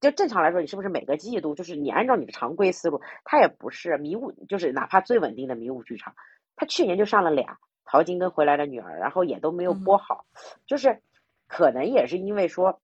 [0.00, 6.14] 就正常来说，你是不是每个季度就是你按照你的常规思路，它也不是迷雾，就是哪怕最稳定的迷雾剧场，
[6.54, 7.54] 它去年就上了俩
[7.86, 10.26] 《淘金》跟《回来的女儿》，然后也都没有播好，
[10.66, 11.00] 就是
[11.48, 12.82] 可能也是因为说，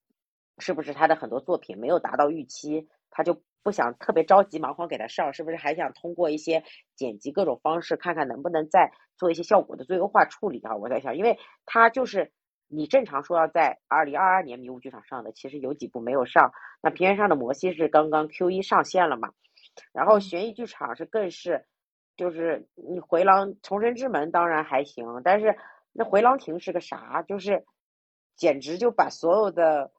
[0.59, 10.77] 是不是他的很多作品没有达到预期，他就不想特别着急忙慌给他上，是不是还想通过一些剪辑各种方式，看看能不能再做一些效果的最优化处理啊？
[10.77, 12.33] 我在想，因为他就是。
[12.69, 16.51] 你正常说要在二零二二年迷雾剧场上的，其实有几部没有上。
[16.83, 19.31] 那平原上的摩西是刚刚 Q 一上线了嘛？
[19.93, 21.65] 然后悬疑剧场是更是，
[22.17, 25.57] 就是你回廊重生之门当然还行，但是
[25.93, 27.23] 那回廊亭是个啥？
[27.23, 27.65] 就是
[28.35, 29.93] 简直就把所有的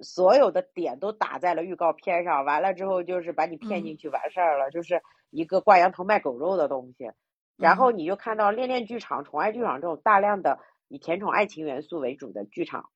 [0.00, 5.00] 所有的点都打在了预告片上，完了之后就是把你骗进去完事儿了，就是
[5.30, 7.12] 一个挂羊头卖狗肉的东西。
[7.56, 10.58] 然后你就看到恋恋剧场、宠爱剧场这种大量的。
[10.88, 12.90] 以甜宠爱情元素为主的剧场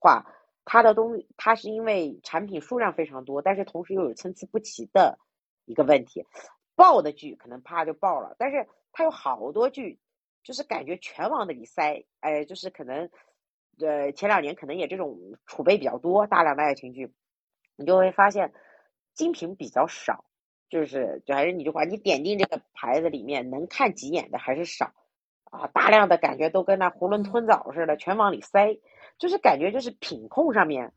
[0.00, 0.26] 化，
[0.64, 5.18] 它的东它是因为产品数量非常多，但是同时又有参差不齐的
[5.64, 6.26] 一个问题。
[6.74, 9.98] 爆的剧可能啪就爆了，但是它有好多剧，
[10.42, 12.04] 就是感觉全往那里塞。
[12.20, 13.08] 哎，就是可能
[13.78, 17.12] 呃前两年可能也这种储备比较多，大量的爱情剧，
[17.76, 18.52] 你就会发现
[19.14, 20.24] 精品比较少。
[20.68, 24.92] 就是就还是那句话，你点进这个牌子里面能看几眼的还是少。
[25.50, 28.80] 啊，大量的感觉都跟那囫囵吞枣似的，全往里塞，
[29.16, 30.92] 就是感觉就是品控上面，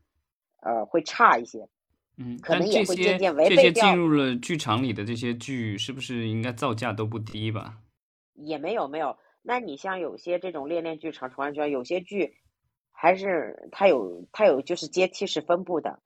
[0.60, 1.68] 呃，会差一些。
[2.16, 7.78] 嗯，可能也会渐渐违背这些进入了剧场里的这些剧，是不是应该造价都不低吧？
[8.34, 12.34] 也没有没有，那你像有些这种恋恋剧场、重案剧，有些剧
[12.90, 16.00] 还是它有它有就是阶梯式分布的。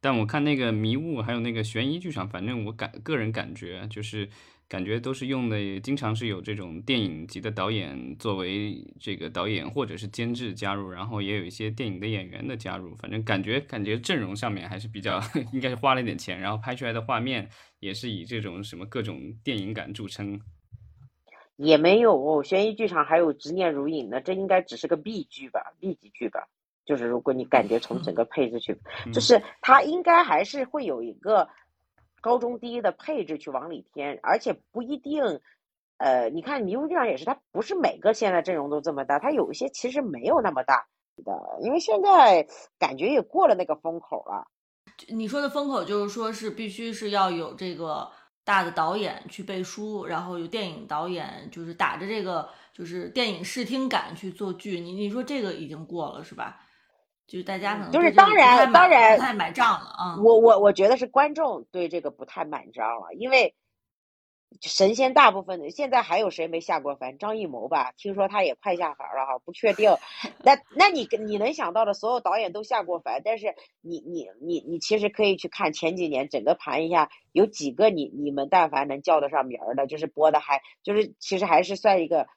[0.00, 4.30] 但我看那个迷雾还有那个悬疑剧场，反正我感个人感觉就是。
[4.68, 12.92] 感觉都是用的，经常是有这种电影级的导演作为这个导演或者是监制加入，然后也有一些电影的演员的加入。
[12.96, 15.20] 反正感觉感觉阵容上面还是比较
[15.54, 17.48] 应该是花了一点钱，然后拍出来的画面
[17.78, 20.40] 也是以这种什么各种电影感著称。
[21.54, 26.48] 也没有哦悬疑剧场还有执念如影呢，这应该只是个 B 剧吧，B 级剧吧。
[26.84, 28.76] 就是如果你感觉从整个配置去，
[29.12, 31.48] 就是它应该还是会有一个。
[32.26, 35.22] 高中低的配置去往里添，而且不一定，
[35.96, 40.88] 呃，你看迷雾剧场也是，它不是每个现在阵容都这么大，它有一些其实没有那么大
[41.24, 42.44] 的，因为现在
[42.80, 44.48] 感觉也过了那个风口了。
[45.06, 48.10] 你说的风口就是说是必须是要有这个
[48.42, 56.65] 大的导演去背书，然后有电影导演就是打着这个就是电影视听感去做剧，你你说这个已经过了是吧？
[57.26, 60.16] 就是大家可能就是当然当然不太买账了啊！
[60.22, 63.56] 我我我觉得是观众对这个不太买账了，因为
[64.62, 67.18] 神仙大部分的现在还有谁没下过凡？
[67.18, 69.90] 张艺谋吧，听说他也快下凡了哈，不确定。
[70.44, 82.28] 那那你你能想到的所有导演都下过凡，但是你你你你其实可以去看前几年整个盘一下，有几个你你们但凡能叫得上名儿的，就是播的还就是其实还是算一个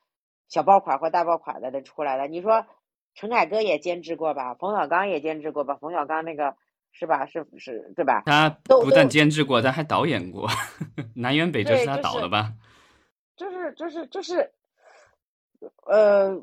[0.50, 2.28] 小爆款或大爆款的的出来了。
[2.28, 2.66] 你说？
[3.20, 6.56] 陈凯歌也监制过吧，冯小刚也监制过吧，冯小刚那个
[6.94, 7.26] 是吧？
[7.26, 8.24] 是是，对吧？
[8.26, 10.48] 他不但监制过，他还导演过，
[11.16, 12.54] 《南辕北辙》是他导的吧？
[13.36, 14.54] 就是就是就是，
[15.86, 16.42] 呃，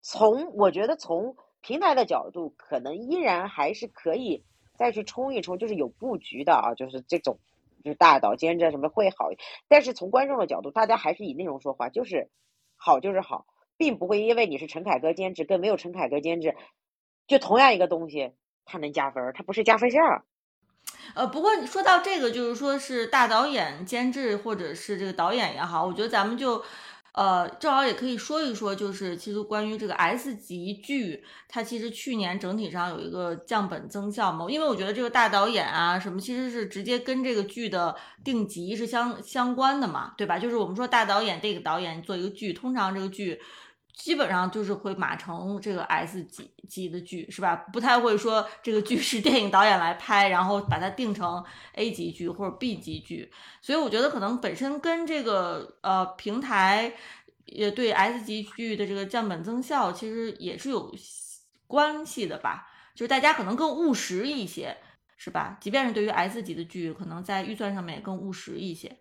[0.00, 4.44] 从我觉得从平台的角度，可能依然还是可以
[4.76, 7.40] 再去冲一冲，就是有布局的啊，就是这种
[7.82, 9.30] 就是大导监制什么会好。
[9.66, 12.30] 但是从观众的角度，大家还是以内容说话，就是
[12.76, 13.44] 好就是好。
[13.76, 16.54] 并不会因为你是陈凯歌监制跟没有陈凯歌监制，
[17.26, 18.32] 就同样一个东西，
[18.64, 20.24] 它能加分，它不是加分项。
[21.14, 26.62] 呃，不过说到这个，就是说是大导演监制或者是这个导演也好，我觉得咱们就
[27.12, 40.38] 呃，正好也可以说一说，就是其实关于这个 S 级剧，它其实去年整体上有一个降本增效嘛，因为我觉得这个大导演啊什么，其实是直接跟这个剧的定级是相相关的嘛，对吧？
[40.38, 43.40] 就是我们说大导演这个导演做一个剧，通常这个剧。
[43.96, 47.56] 基本上就是会码成这个 S 级级的剧是吧？
[47.72, 51.42] 不太会说这个剧是电影导演来拍，然后把它定成
[51.72, 53.32] A 级剧或者 B 级剧。
[53.62, 56.92] 所以我觉得可能本身跟这个呃平台
[57.46, 60.94] 也对 S 级剧的这个降本增效其实也是有
[61.66, 62.68] 关系的吧？
[62.94, 64.76] 就是大家可能更务实一些，
[65.16, 65.56] 是吧？
[65.58, 68.98] 即便是对于 S 级的剧，可能在预算上面也更务实一些。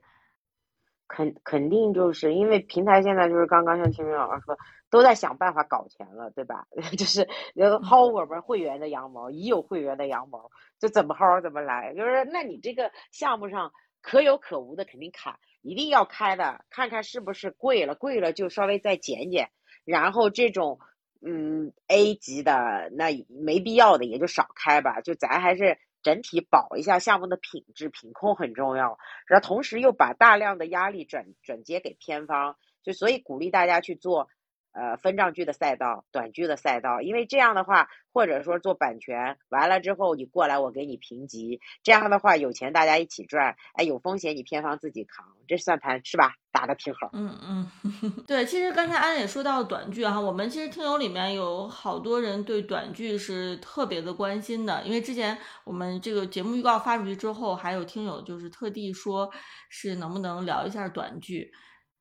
[1.08, 4.58] 肯肯定就是因为平台现在就是刚刚像清明老师说。
[4.92, 6.68] 都在想办法搞钱了，对吧？
[6.98, 10.50] 就是薅我们会员的羊毛，已有会员的羊毛，
[10.80, 11.94] 就怎么薅怎么来。
[11.96, 19.50] 就是那你这个项目上可有可无的肯定砍，一定要开的，看看是不是贵了，贵了就稍微再减减。
[19.84, 20.80] 然后这种
[21.22, 25.02] 嗯 A 级的那没必要的也就少开吧。
[25.02, 29.00] 就咱还是整体保一下项目的品质，品控很重要。
[29.26, 34.30] 然后同时又把大量的压力转转接给偏方，就所以鼓励大家去做。
[34.76, 46.34] 呃，分账剧的赛道，短剧的赛道，因为这样的话，或者说做版权完了之后，你过来我给你评级，这样的话有钱大家一起赚，哎，有风险你片方自己扛，这算盘是吧？
[46.52, 47.10] 打的挺好。
[47.14, 47.72] 嗯嗯，
[48.28, 59.32] 对，其实刚才安也说到短剧哈，我们其实听友里面有好多人对短剧是特别的关心的，因为之前我们这个节目预告发出去之后，还有听友就是特地说
[59.70, 61.54] 是能不能聊一下短剧。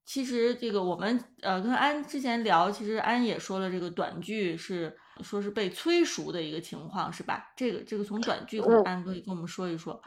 [0.05, 7.53] 其实这个我们呃跟安之前聊，其实安也说了，这个短剧是说是被催熟的一个情况，是吧？
[7.57, 10.01] 这个这个从短剧，安可以跟我们说一说。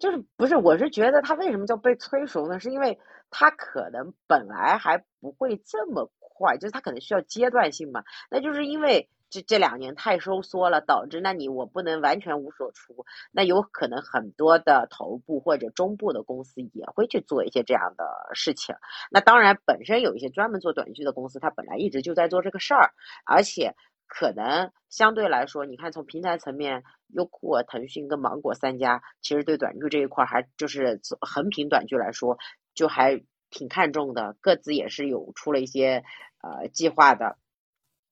[0.00, 0.56] 就是不是？
[0.56, 2.58] 我是觉得他为什么叫被催熟呢？
[2.58, 2.98] 是因为
[3.30, 8.02] 他可能本来还不会这么快，就是他可能需要阶段性嘛。
[8.30, 9.08] 那就是因为。
[9.32, 18.04] 这这两年太收缩了，导致那你我不能完全无所出，那有可能很多的头部或者中部的公司也会去做一些这样的
[18.34, 18.76] 事情。
[19.10, 22.92] 那当然，本身有一些专门做短剧的公司，它本来一直就在做这个事儿，
[23.24, 23.74] 而且
[24.06, 32.36] 可能相对来说，你看从平台层面，优酷、腾讯跟芒果三家，其实对短剧这一块还就是横屏短剧来说，
[32.74, 36.04] 就还挺看重的，各自也是有出了一些
[36.42, 37.38] 呃计划的。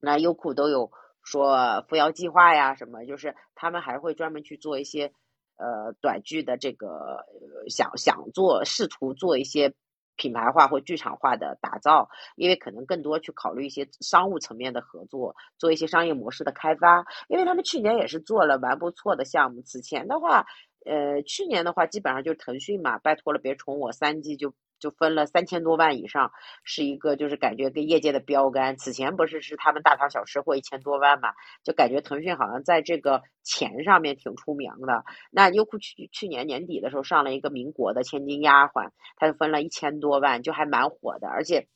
[0.00, 0.90] 那优酷都有。
[1.30, 5.12] 说扶摇计划呀，什么就是他们还会专门去做一些
[5.56, 7.24] 呃短剧的这个
[7.68, 9.72] 想想做试图做一些
[10.16, 17.06] 品牌化或剧场化的打造，因为可能更多去考虑一些商务层面的合作，做一些商业模式的开发。
[17.28, 20.46] 因为他们去年也是做了蛮不错的项目，此前的话，
[20.84, 24.52] 呃，去年的话基本上就是腾讯嘛，拜托了别宠我三季就。
[24.80, 26.32] 就分了三千多万以上，
[26.64, 28.76] 是一个就是感觉跟业界的标杆。
[28.76, 31.28] 此前不是是他们大唐小吃货一千多万嘛，
[31.62, 35.04] 就感觉腾讯好像在这个钱上面挺出名的。
[35.30, 41.28] 那优酷去去年年底的时候上了一个民国的千金丫鬟，他就分了一千多万，就还蛮火的。
[41.28, 41.68] 而且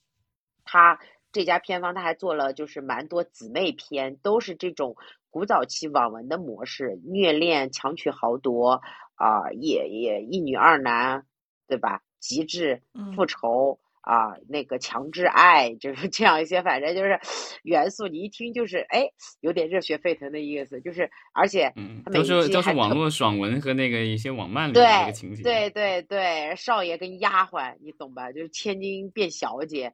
[0.65, 0.99] 他
[1.31, 4.97] 这家片方他还做了就是蛮多姊妹片，都是这种
[5.31, 8.81] 古早期网文的模式，虐恋、强取豪夺
[9.17, 11.27] 啊，也也一女二男，
[11.67, 12.03] 对吧？
[12.25, 12.81] 极致
[13.15, 17.21] 复仇啊，那个强制爱，就是这样一些，反正就是
[17.65, 19.07] 元素，你一听就是哎，
[19.41, 21.71] 有点热血沸腾的意思，就是而且
[22.13, 28.33] 都是都是网络爽文和那个一些网漫里的一个情节，对对对，少爷跟丫鬟，你懂吧？
[28.33, 29.93] 就是千金变小姐。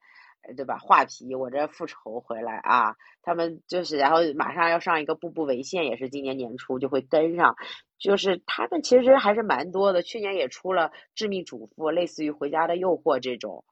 [0.57, 0.79] 对吧？
[0.79, 2.97] 画皮，我这复仇回来啊！
[3.23, 7.55] 他们就是，然后马上要上一个《步步为县》，也是今年年初就会跟上。
[7.99, 13.65] 就是他们其实还是蛮多的，去年也出了《致命主妇》，类似于《回家的诱惑》这种，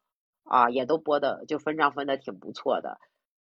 [0.44, 2.98] 啊，也都播的就分账分的挺不错的。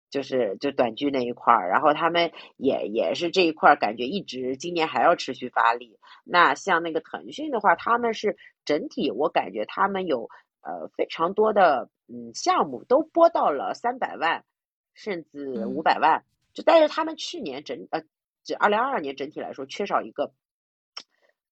[0.10, 5.98] 就是就短剧那一块儿，然后他们也也是这一块儿，感觉一直今年还要持续发力。
[6.24, 8.36] 那像那个腾讯的话，他们是
[8.66, 10.30] 整体，我感觉他们有。
[10.66, 14.46] 呃，非常多的嗯项目都播到了三百万，
[14.94, 16.24] 甚至五百万。
[16.54, 18.04] 就但是他们去年整呃，
[18.46, 20.32] 这二零二二年整体来说缺少一个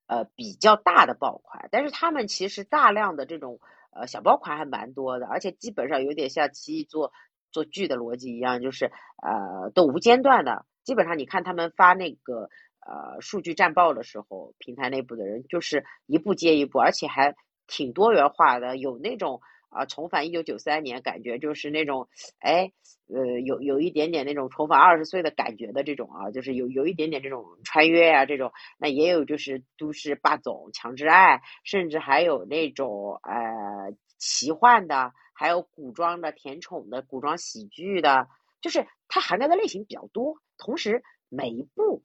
[0.08, 1.68] 呃比较大的爆款。
[1.72, 3.60] 但是他们其实大量的这种
[3.92, 7.12] 呃小爆款还蛮多的，而且基本上有点像奇异做
[7.52, 10.66] 做剧的逻辑一样，就是呃都无间断的。
[10.84, 12.50] 基本上你看他们发那个
[12.80, 17.36] 呃数据战报的时候，平台内部的人就是一步接一步，而且还。
[17.72, 22.10] 挺多元化的，有那种啊重返一九九三年，感觉就是那种，
[22.40, 22.74] 哎，
[23.08, 35.14] 呃，有有一点点那种重返二十岁的感觉的这种啊，就是有有一点点这种穿越啊这种，那也有就是都市霸总强制爱，甚至还有那种呃奇幻的。
[35.34, 38.28] 还有古装的、甜宠的、古装喜剧的，
[38.62, 40.36] 就是它涵盖的类型比较多。
[40.56, 42.04] 同时，每一部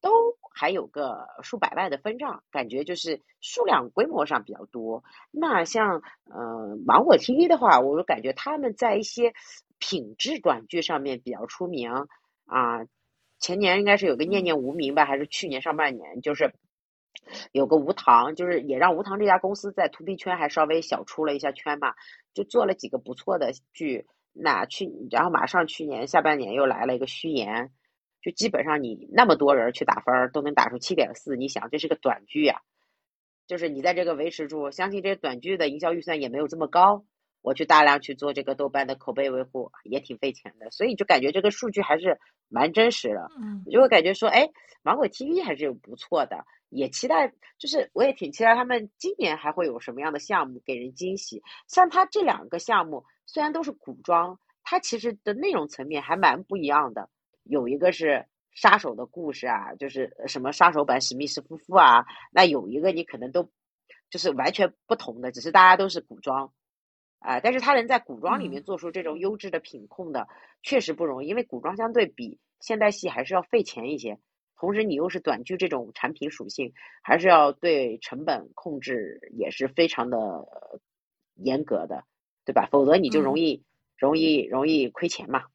[0.00, 5.04] 都还有个数百万的分账，感觉就是数量规模上比较多。
[5.30, 9.34] 那像呃芒果 TV 的话，我就感觉他们在一些
[9.78, 11.92] 品质短剧上面比较出名
[12.46, 12.84] 啊。
[13.38, 16.52] 前年应该是有个念念无名吧，还是去年上半年，就是
[17.52, 21.94] 有个无糖，就是也让无糖这家公司在 to B 圈还稍微小出了一下圈嘛，
[22.34, 24.08] 就做了几个不错的剧。
[24.32, 27.70] 那去，然后马上去年下半年又来了一个虚言，
[28.28, 32.60] 就基本上你那么多人去打分都能打出七点四，你想这是个短剧呀，
[33.46, 37.04] 就是你在这个维持住，相信这些短剧的营销预算也没有这么高，
[37.42, 42.18] 我去大量去做这个豆瓣的口碑维护也挺费钱的，所以就感觉这个数据还是。
[42.50, 43.28] 蛮真实的，
[43.70, 44.48] 就会感觉说，哎，
[44.82, 51.42] 芒果 TV 还是有不错的，也期待，就是我也挺期待他们今年还会有什么样的项目给人惊喜。
[51.66, 57.10] 像他这两个项目，虽然都是古装，它其实的内容层面还蛮不一样的。
[57.48, 63.50] 有一个是杀手的故事啊，就是什么杀手版史密斯夫妇啊，那有一个你可能都
[64.10, 66.52] 就是完全不同的，只是大家都是古装。
[67.20, 70.28] 啊，但是他能在古装里面做出这种优质的品控的，
[70.62, 74.20] 确实不容易，因为古装相对比现代戏还是要费钱一些，
[74.56, 76.72] 同时你又是短剧这种产品属性，
[77.02, 80.46] 还是要对成本控制也是非常的
[81.34, 82.04] 严格的，
[82.44, 82.68] 对吧？
[82.70, 83.64] 否则你就容易
[83.96, 85.46] 容易容易亏钱嘛。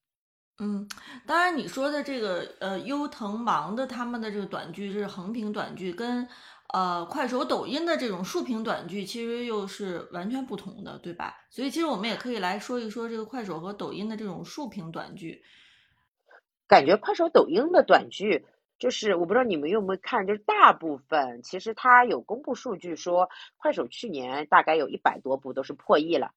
[0.64, 0.88] 嗯，
[1.28, 6.28] 当然你说的这个呃优腾芒的他们的这个短剧这是横屏短剧跟。
[6.74, 11.36] 呃，快手、抖音的这种竖屏短剧其实又是完全不同的，对吧？
[11.52, 15.44] 所以其实我们也可以来说一说这个快手和抖音的这种竖屏短剧。
[16.68, 18.48] 感觉快手、抖音的短剧，
[18.80, 26.32] 就是我不知道你们有没有看，就是大部分其实它有公布数据说，快手去年大概有一百多部都是破亿了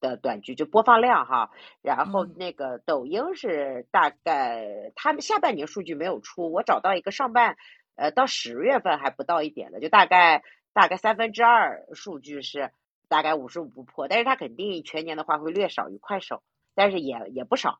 [0.00, 1.50] 的短剧，就播放量哈。
[1.82, 7.56] 然后那个抖音是大概他们下半年数据没有出，我找到一个上半。
[7.96, 10.42] 呃，到十月份还不到一点的，就大概
[10.72, 12.70] 大概三分之二数据是
[13.08, 16.42] 大概五十五不破，但是它肯定全年的话会略少于快手，
[16.74, 17.78] 但是也也不少。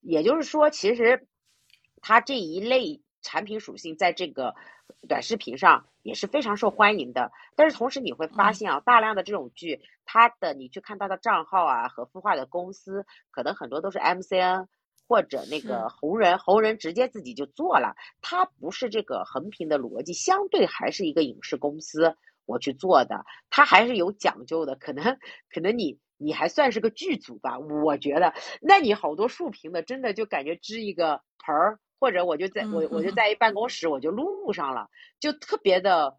[0.00, 1.26] 也就是说，其实
[2.00, 4.54] 它这一类产品属性在这个
[5.06, 7.30] 短视频上也是非常受欢迎的。
[7.54, 14.66] 但是同时你会发现啊，大量的这种剧，它的你去看它的账号啊和孵化的公司，可能很多都是 MCN。
[15.10, 22.14] 或者那个红人，红人直接自己就做了，它不是这个横屏的逻辑，相对还是一个影视公司
[22.44, 24.76] 我去做的，它还是有讲究的。
[24.76, 25.16] 可能
[25.48, 34.90] 可能你你还算是个剧组吧，我觉得，那你好多竖屏的，真的就感觉支一个盆儿，或者我就在我我就在一办公室，我就录录上了，
[35.20, 36.18] 就特别的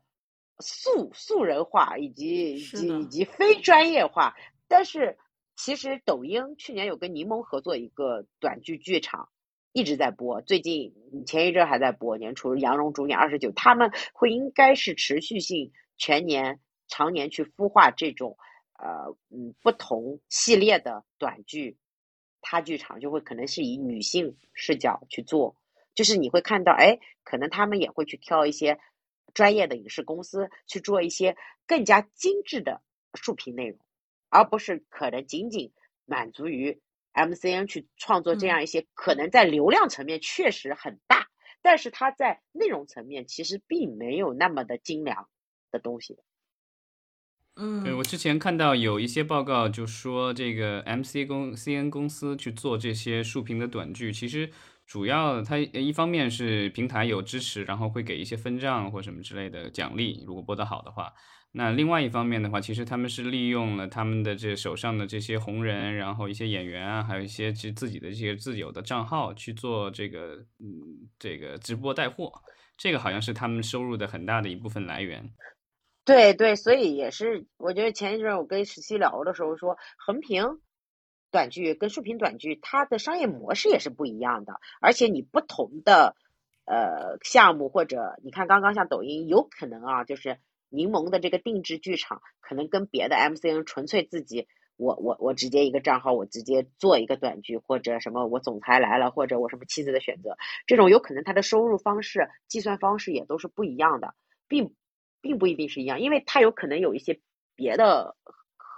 [0.60, 4.36] 素素人化，以及以及以及非专业化，
[4.68, 5.18] 但是。
[5.62, 9.28] 其实抖音去年有跟柠檬合作一个短剧剧场，
[9.74, 10.40] 一直在播。
[10.40, 10.94] 最近
[11.28, 18.38] 前一阵还在播，年初杨蓉主演二十九，他们会应该是持续性全年常年去孵化这种
[18.78, 21.78] 呃嗯不同系列的短剧，
[22.40, 25.58] 他剧场就会可能是以女性视角去做，
[26.00, 28.80] 就是你会看到哎，可能他们也会去挑一些
[29.34, 31.36] 专业的影视公司去做一些
[31.68, 32.82] 更加精致的
[33.16, 33.78] 竖屏内容。
[34.30, 35.74] 而不是可能仅仅
[36.06, 36.80] 满足于
[37.14, 41.28] MCN 去创作这样一些可能在流量层面确实很大，
[41.62, 45.28] 但是它在内容层面其实并没有那么的精良
[45.70, 46.18] 的东西。
[47.58, 54.50] 嗯，对我之前看到有一些报告就说，这个 MC 公 CN 公司去做这些竖屏的短剧，其实
[54.90, 61.14] 主要它一方面是平台有支持，然后会给一些分账或什么之类的奖励，如果播得好的话。
[61.52, 72.32] 那另外一方面的话，其实他们是利用了他们的这手上的这些红人，然后一些演员啊，还有一些其自己的这些自有的账号去做这个，嗯，这个直播带货，
[72.76, 75.32] 这个好像是他们收入的很大的一部分来源。
[76.04, 80.60] 对对，所以也是，我觉得前一阵我跟十七聊的时候说，横屏
[81.32, 86.16] 短剧跟竖屏短剧它的商业模式也是不一样的，而且你不同的
[86.66, 90.38] 呃项目或者你看刚刚像抖音，有可能啊，就是。
[90.72, 104.14] 柠檬的这个定制剧场，可能跟别的 MCN 纯粹自己，我我我直接一个账号，我直接做一个短剧，或者什么我总裁来了，或者我什么妻子的选择，这种有可能它的收入方式、计算方式也都是不一样的，
[104.48, 104.76] 并
[105.22, 107.20] 并不一定是一样，因为它有可能有一些
[107.56, 108.16] 别的。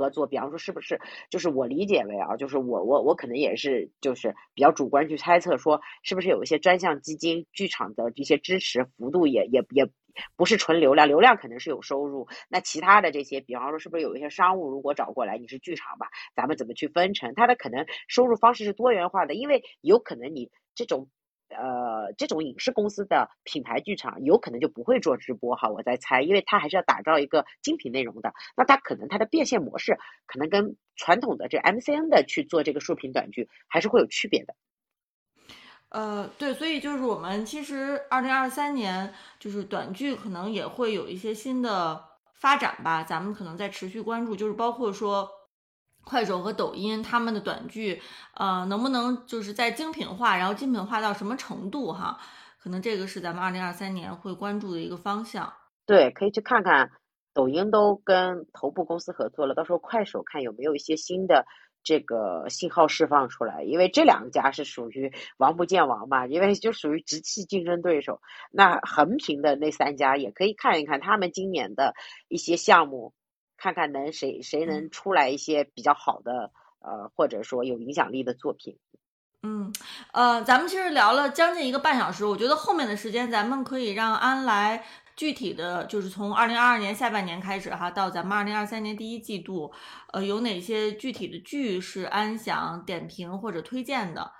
[0.02, 0.99] 合作，比方说是不是
[1.30, 9.88] 就是我理解为啊，就是我我我可能也是就是比较主观去猜测说，是不是有一些专项基金剧场的这些支持幅度也也也
[10.36, 17.36] 不是纯流量，流量可能是有收入，那其他的这些，比方说是不是有一些商务如果找过来，你是剧场吧，咱们怎么去分成？
[17.36, 21.08] 它的可能收入方式是多元化的，因为有可能你这种。
[21.56, 34.56] 呃，这种影视公司的品牌剧场有可能就不会做直播哈，我在猜，因为它还是要打造一个精品内容的，那它可能它的变现模式可能跟传统的这 MCN 的去做这个竖屏短剧还是会有区别的。
[35.89, 42.02] 呃，对，所以就是我们其实二零二三年就是短剧可能也会有一些新的
[42.34, 45.30] 发展吧，咱们可能在持续关注，就是包括说。
[46.04, 48.02] 快手和抖音他们的短剧，
[48.36, 52.18] 呃，能不能就是在精品化，然后精品化到什么程度哈？
[52.60, 55.52] 可能这个是咱们二零二三年会关注的一个方向。
[55.86, 56.91] 对，可以去看看，
[57.34, 61.45] 抖音都跟头部公司合作了，到时候快手看有没有一些新的
[61.84, 68.22] 这个信号释放出来，因为这两家是属于王不见王嘛，因为就属于直系竞争对手。
[68.52, 71.93] 那横屏的那三家也可以看一看他们今年的
[72.28, 73.14] 一些项目。
[73.62, 78.80] 看看能谁谁能出来一些比较好的呃，或者说有影响力的作品。
[79.43, 79.72] 嗯，
[80.14, 84.84] 呃，咱们其实聊了将近一个半小时，我觉得后面的时间咱们可以让安来
[85.16, 89.72] 具体的就是从二零二二年下半年开始哈，到咱们二零二三年第一季度，
[90.12, 94.32] 呃，有哪些具体的剧是安想点评或者推荐的？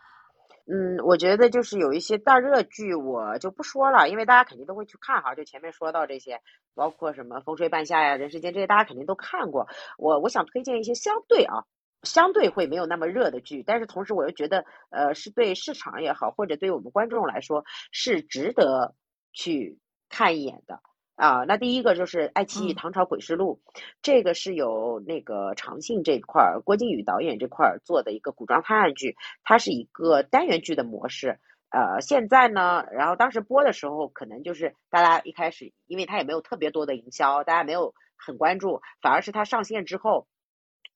[0.74, 5.36] 嗯，我觉得就是有一些大热剧，我就不说了，因为大家肯定都会去看哈。
[5.36, 6.40] 就前面说到这些，
[6.74, 9.68] 包括什么《风吹半夏》呀、《人世间》这些，大家肯定都看过。
[9.98, 11.66] 我我想推荐一些相对啊，
[12.04, 18.96] 相对会没有那么热的剧，但是同时我又觉得，呃，是对市场也好，或者对我们观众来说是值得
[19.34, 20.80] 去看一眼的。
[21.22, 23.62] 啊，那第一个就是爱奇艺《唐朝诡事录》，
[24.02, 31.38] 这个是由那个长信这块儿，郭靖宇导演这块儿做的一个古装探案剧，它是一个单元剧的模式。
[31.70, 40.26] 呃，现在呢，然后当时播的时候，可能就是大家一开始，因为它也没有特别多的营销，大家没有很关注，反而是它上线之后。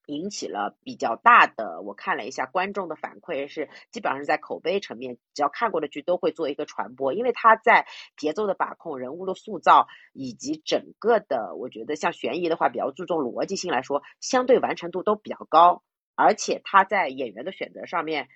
[0.07, 7.87] 引起了比较大的，我看了一下观众的反馈是，基本上是在口碑层面，只要看过的剧都会做一个传播，因为它在
[8.17, 15.83] 节奏的把控、人物的塑造以及整个的，我觉得像悬疑的话，比较注重逻辑性来说，相对完成度都比较高，
[16.15, 18.27] 而且它在演员的选择上面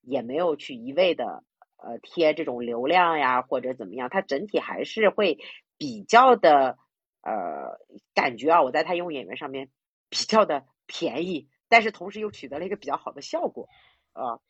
[0.00, 1.44] 也没有去一味的
[1.76, 5.38] 呃贴这种流量呀或者怎么样，它整体还是会
[5.76, 6.78] 比较的
[7.22, 7.78] 呃
[8.14, 9.68] 感觉啊，我在他用演员上面
[10.08, 10.64] 比较的。
[10.88, 13.68] 便宜，但是同时又取得了一个比较好的效果，
[14.14, 14.40] 啊，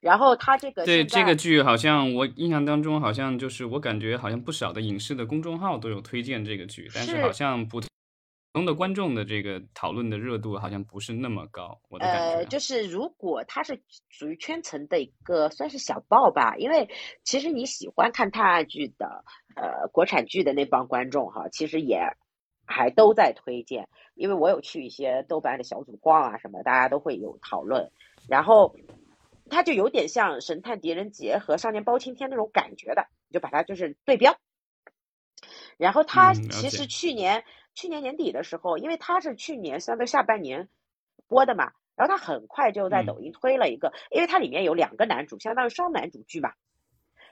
[0.00, 12.36] 然后他这个对这个剧好像我印象当中好像就是我感觉好像不少的影视的公众号都有推荐这个剧，但是好像普通的观众的这个讨论的热度好像不是那么高，我的感觉。
[12.38, 13.80] 呃，就是如果它是
[14.10, 16.88] 属于圈层的一个算是小报吧，因为
[17.22, 19.24] 其实你喜欢看探案剧的，
[19.56, 22.00] 呃，国产剧的那帮观众哈，其实也。
[22.66, 27.90] 还都在推荐，因为我有去一些豆瓣的小组逛啊什么，大家都会有讨论。
[28.28, 28.74] 然后
[29.50, 34.36] 它就有点像《神探狄仁杰》和《少年包青天》那种感觉的，就把它就是对标。
[35.76, 37.44] 然后它其实去年
[37.74, 40.68] 去年年底的时候，因为它是去年相对下半年
[41.28, 46.52] 播的嘛，然后它很快就在抖音推了一个，因为它里面有两个男主，相当于双男主剧嘛。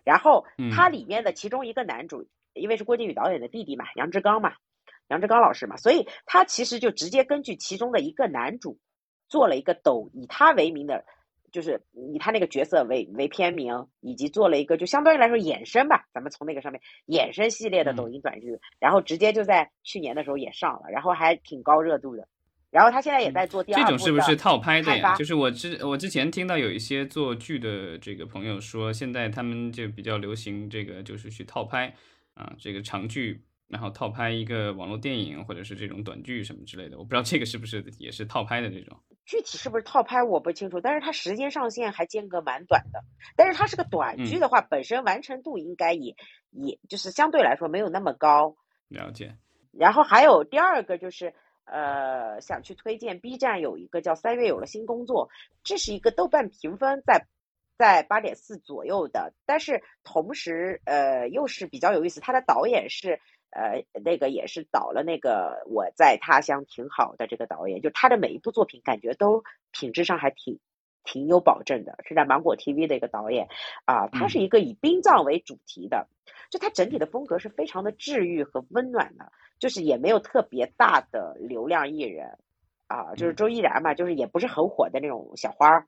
[0.04, 4.54] 然后它里面的其中一个男主，因为是郭靖宇导演的弟弟嘛，杨志刚嘛。
[5.08, 8.78] 杨志刚老师嘛，所以他其实就直接根据其中的一个男主
[9.28, 11.04] 做了一个抖，以他为名的，
[11.50, 22.26] 就是以他那个角色为为片名，以及做了一个就相对于来说衍生吧，咱们从那个上面衍生系列的抖音短剧，然后直接就在去年的时候也上了，然后还挺高热度的。
[22.70, 23.84] 然后他现在也在做第二部。
[23.84, 25.14] 这种是不是套拍的呀？
[25.14, 31.94] 就是我之我之前听到有一些做剧的这个朋友说，现在他们就比较流行这个，就是去套拍
[32.32, 33.44] 啊，这个长剧。
[33.72, 38.94] 然后套拍一个网络电影或者是这种短剧什么之类的，我不知道这个是不是也是套拍的这种。
[39.24, 43.02] 具体是不是套拍我不清楚，但是它时间上限还间隔蛮短的。
[43.34, 46.14] 但是它是个短剧的话，本身完成度应该也
[46.50, 48.56] 也就是相对来说没有那么高。
[48.88, 49.38] 了解。
[49.70, 51.32] 然后还有第二个就是，
[51.64, 55.30] 呃，想去推荐 B 站有一个叫三月有了新工作，
[55.64, 57.26] 这是一个豆瓣评分在
[57.78, 63.18] 在八点四左右的，但是同时呃又是比较有意思，它的导演是。
[63.52, 70.58] 呃，那个也是导了那个我在他乡挺好的这个导演，就他的每一部作品感觉都品质上还挺
[71.04, 73.48] 挺有保证的，是在芒果 TV 的一个导演。
[73.84, 76.08] 啊，他是一个以殡葬为主题的，
[76.48, 82.38] 就他整体的风格是非常的治愈和温暖的，就是也没有特别大的流量艺人
[82.86, 85.86] 啊，就是周依然嘛，就是也不是很火的那种小花儿，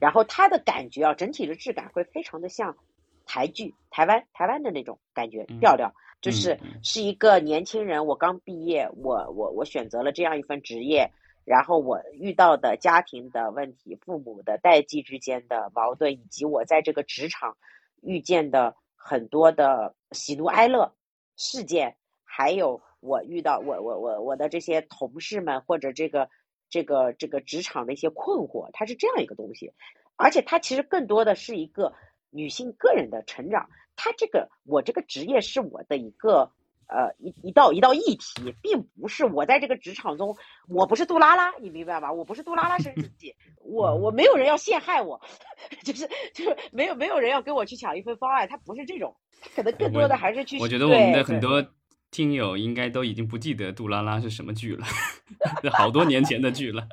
[0.00, 2.78] 然后他的感觉啊，整体的质感会非常的像
[3.26, 5.92] 台剧，台湾台湾的那种感觉调调。
[6.24, 11.10] 就是是一个年轻人，我刚毕业，我我我选择了这样一份职业，
[11.44, 17.58] 然后我遇到的家庭的问题、父母的代际之间的矛盾，以及我在这个职场
[18.00, 20.94] 遇见的很多的喜怒哀乐
[21.36, 21.94] 事件，
[22.24, 26.30] 还有我遇到我我我我的这些同事们或者这个
[26.70, 29.74] 这个这个职场的一些困惑，它是这样一个东西，
[30.16, 31.92] 而且它其实更多的是一个
[32.30, 33.68] 女性个人的成长。
[33.96, 36.50] 他这个，我这个职业是我的一个，
[36.86, 40.36] 呃，一一道一道议题，并不是我在这个职场中，
[40.68, 42.12] 我不是杜拉拉，你明白吗？
[42.12, 45.20] 我不是杜拉拉升职记，我我没有人要陷害我，
[45.84, 49.16] 就是就是没有没有人要跟我去抢一份方案，他不是这种，
[49.54, 50.58] 可能更多的还是去。
[50.58, 51.64] 我觉得我们的很多
[52.10, 54.86] 听友应该都已经不记得杜拉拉是什么剧了，
[55.72, 56.86] 好多年前的剧了。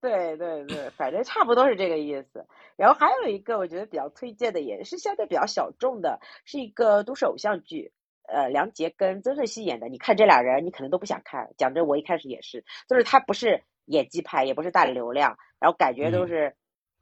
[0.00, 2.46] 对对对，反正差不多是这个意思。
[2.76, 7.92] 然后还有一个我觉得比较推荐的，也是相对比较小众的，是一个都市偶像剧，
[8.28, 9.88] 呃，梁洁跟曾舜晞演的。
[9.88, 11.50] 你看这俩人，你可能都不想看。
[11.56, 16.54] 讲真，我一开始也是，就是他不是演技派，也不是大流量，然后感觉都是。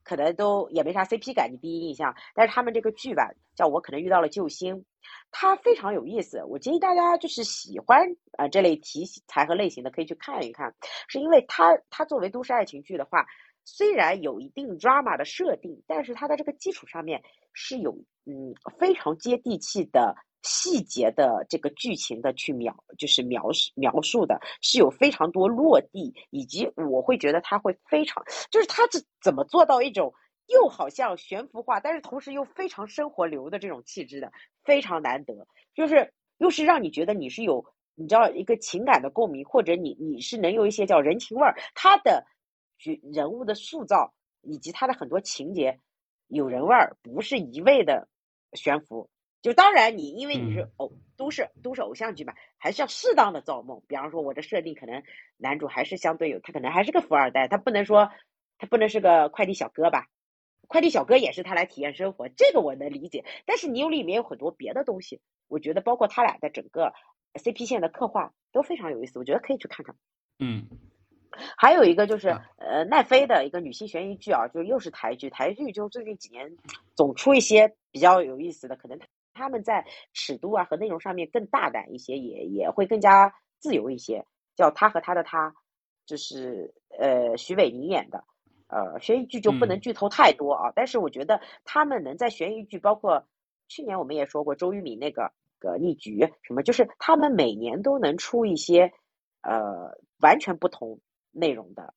[0.05, 2.15] 可能都也没啥 CP 感，你第一印象。
[2.35, 4.85] 但是他们这个剧吧，叫我可能遇到了救星，
[5.31, 6.45] 它非常有意思。
[6.45, 10.75] 我建议大家就是喜欢呃这类题材和类型的，可以去看一看。
[11.09, 13.27] 是因为它它作为都市爱情剧的话，
[13.65, 17.93] 虽然有一定 drama 的设定，但是它在这个基础上面是有
[18.27, 20.15] 嗯非常接地气的。
[20.45, 30.13] 细节的这个剧情的去描，就是描述描述的是有非常多落地，以及我会觉得他会非常，就是他怎怎么做到一种
[30.49, 34.31] 又好像悬浮化，但是同时又非常生活流的这种气质的，
[34.63, 35.35] 非常难得，
[35.75, 37.65] 就是又是让你觉得你是有
[37.95, 42.27] 你知道一个情感的共鸣，或者你你是能有一些叫人情味儿，他的
[42.79, 45.81] 人物的塑造以及他的很多情节
[46.29, 48.07] 有人味儿，不是一味的
[48.53, 49.09] 悬浮。
[49.45, 53.83] 就当然，你因为你是偶都市都市偶像剧嘛，还是要适当的造梦。
[53.87, 55.03] 比方说，我的设定可能
[55.37, 58.11] 男主还是相对有，他可能还是个富二代，他不能说
[58.57, 60.09] 他不能是个快递小哥吧？
[60.67, 63.27] 快递小哥也是他来体验生活，这个我能理解。
[63.45, 66.95] 但是你有里面有很多别的东西，我觉得包括他俩的整个
[67.35, 69.95] CP 线的刻画都非常有意思，我觉得可以去看看。
[70.39, 70.65] 嗯，
[71.59, 76.57] 还有一个就是呃奈飞的一个女性悬疑剧啊，就又是台剧，台剧就最近几年
[76.95, 78.99] 总出一些比较有意思的，可能。
[79.35, 84.25] 他们在尺度啊和内容上面更大胆一些，也也会更加自由一些。
[84.57, 85.53] 叫他和他的他，
[86.07, 88.23] 就是呃徐伟宁演的，
[88.69, 90.73] 呃悬疑剧就不能剧透太多啊。
[90.77, 93.27] 但是我觉得他们能在悬疑剧，包括
[93.67, 98.93] 去年我们也说过周渝民那个个逆局什么，就是他们每年都能出一些
[99.43, 101.01] 呃完全不同
[101.33, 101.95] 内容的。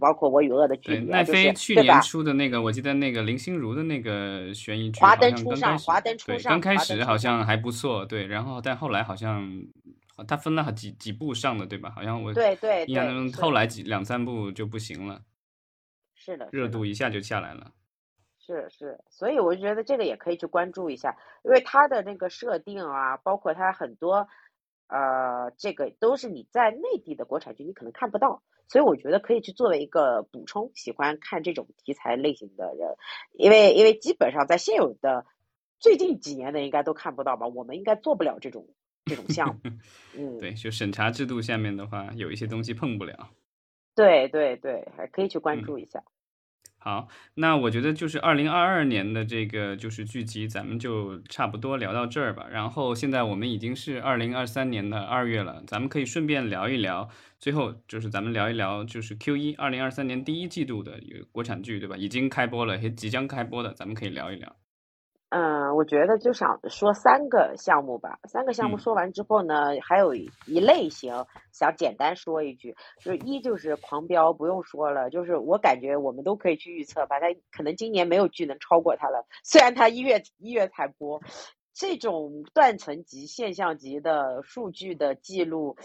[0.00, 9.48] 包括我与恶的距离，奈飞去年出的那个，我记得那个林心如的那个悬疑剧，华灯初上，华灯初上，刚开始好像还不错，对，然后但后来好像
[10.26, 11.90] 他分了几几部上的，对吧？
[11.90, 15.22] 好像我对对，印象中后来几两三部就不行了，
[16.14, 17.70] 是的，热度一下就下来了，
[18.38, 24.28] 是是，所以我就觉得这个也可以去关注一下，因为它的那个设定啊，包括它很多
[24.88, 28.42] 呃，这个都是你在内地的国产剧你可能看不到。
[28.68, 32.96] 所以我觉得可以去作为一个补充，喜欢看这种题材类型的人，
[33.32, 35.24] 因为因为基本上在现有的
[35.78, 38.68] 最近几年的应该都看不到吧，我们应该做不了这种
[39.04, 39.60] 这种项目。
[40.18, 43.30] 嗯，对，就审查制度下面的话，有一些东西碰不了。
[43.94, 46.02] 对对对，还可以去关注一下。
[46.86, 52.46] 好，那我觉得就是二零二二年的这个就是剧集，咱们就差不多聊到这儿吧。
[52.48, 57.08] 然后现在我们已经是二零二三年的二月了，咱们可以顺便聊一聊，
[57.40, 61.96] 最后就是咱们聊一聊就是 Q 一二零二三年第一季度的有国产剧，对吧？
[61.96, 64.54] 已经开播了，也即将开播的，咱们可以聊一聊。
[65.30, 68.20] 嗯，我觉得就想说三个项目吧。
[68.28, 79.26] 三个项目说完之后呢，还有一类型想简单说一句，就是一就是狂飙，不用说了，就是我感觉我们都可以去预测吧，它可能今年没有剧能超过它了。
[79.42, 81.20] 虽然它一月一月才播，
[81.74, 85.76] 这种断层级、现象级的数据的记录，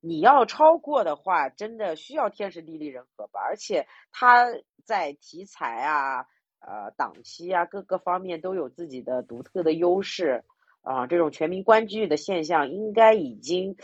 [0.00, 3.40] 你要超过的话，真的需要天时地利人和吧。
[3.40, 4.46] 而且它
[4.84, 6.26] 在题材啊。
[6.60, 10.44] 呃，档期啊，各个方面都有自己的独特的优势
[10.82, 11.06] 啊。
[11.06, 13.74] 这种全民观剧的现象，应该已经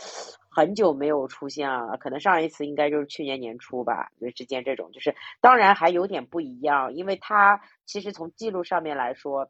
[0.47, 1.97] 很久没有出现了。
[1.97, 4.11] 可能上一次应该就是去年年初吧。
[4.19, 9.49] 人世间这种，就是当然还有点不一样，因为它其实从记录上面来说，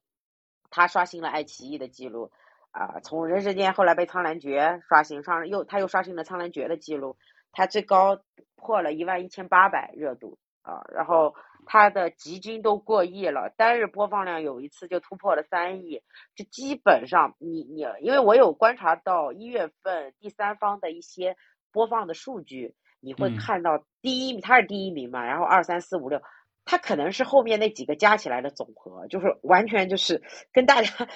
[0.69, 2.31] 它刷新了爱奇艺的记录
[2.71, 3.01] 啊。
[3.01, 7.17] 从人世间后来被苍兰诀刷新上，又他又刷新了苍兰诀的记录，
[7.51, 8.21] 它最高
[8.55, 10.85] 破了一万一千八百热度啊。
[10.93, 11.35] 然后。
[11.67, 16.01] 它的集均都过亿了，单日播放量有一次就突破了三亿。
[16.33, 21.35] 就基本上，你你，因为我有观察到一月份第三方的一些
[21.73, 26.21] 播放的数据，你会看到第一名，它是第一名嘛，然后二三四五六，
[26.63, 31.07] 它可能是后面那几个加起来的总和，就是完全就是跟大家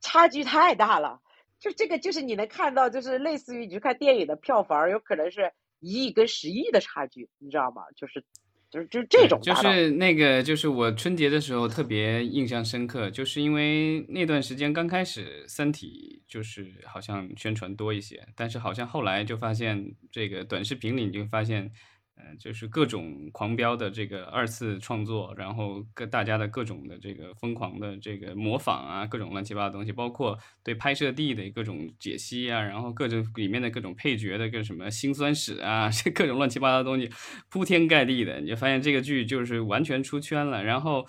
[0.00, 1.20] 差距太大了。
[1.60, 7.84] 就这个，就是你能看到，就是类似于你去看电影的票房，有可能是一亿跟十亿的差距，你知道吗？
[7.94, 8.24] 就是。
[8.72, 21.70] 就是就是这种，就是那个，就是我春节的时候特别印象深刻，就是因为那段时间刚开始《三体》就是好像宣传多一些，但是好像后来就发现这个短视频里你就发现。
[22.14, 37.10] 嗯，就是各种狂飙的这个二次创作，然后各大家的各种的这个疯狂的这个模仿啊，各种乱七八糟东西，包括对拍摄地的各种解析啊，然后各种里面的各种配角的各什么辛酸史啊， 这各种乱七八糟的东西
[37.48, 40.62] 铺天盖地的，你就发现这个剧就是完全出圈了。
[40.62, 41.06] 然后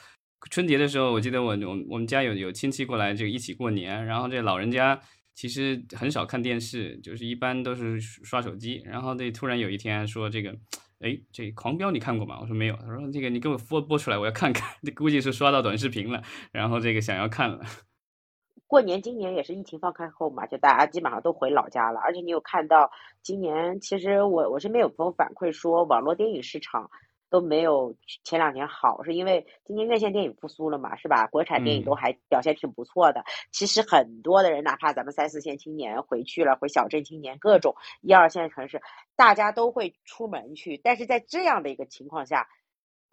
[0.50, 5.00] 春节的时候，我记得我我我们家有有亲戚过来就一起过年，然后这老人家
[5.36, 10.58] 其实很少看电视，就是一般都是刷手机，然后这突然有一天说这个。
[11.04, 12.40] 哎，这狂飙你看过吗？
[12.42, 12.76] 我说没有。
[12.78, 14.78] 他说这个你给我播播出来，我要看看。
[14.82, 17.60] 这 估计是刷到短视频了，然后这个想要看了。
[18.66, 22.00] 过年今年也是疫情放开后嘛，就大家基本上都回老家了。
[22.00, 22.90] 而且你有看到
[23.22, 26.90] 今年，其实我我身边有朋友反馈说，网络电影市场。
[27.34, 31.26] 都没有前两年好，是因为今年院线电影复苏了嘛，是吧？
[31.26, 33.24] 国产电影都还表现挺不错的。
[33.52, 38.84] 其实很多的人，哪怕咱们三四线青年回去了，回小镇青年，各种一二线城市，
[39.16, 40.78] 大家都会出门去。
[40.78, 42.48] 但是在这样的一个情况下，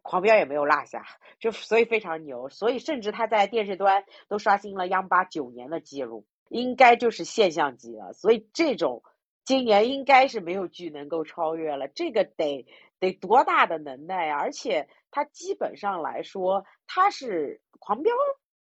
[0.02, 1.02] 狂飙也没有落下，
[1.38, 2.50] 就所以非常牛。
[2.50, 8.12] 所以甚至他在电视端都刷新了央八九年的记录，应该就是现象级了。
[8.12, 9.02] 所以这种
[9.50, 12.68] 今年应该是没有剧能够超越了，这个得。
[13.00, 14.38] 得多大的能耐啊！
[14.38, 18.12] 而且他基本上来说，他是狂飙，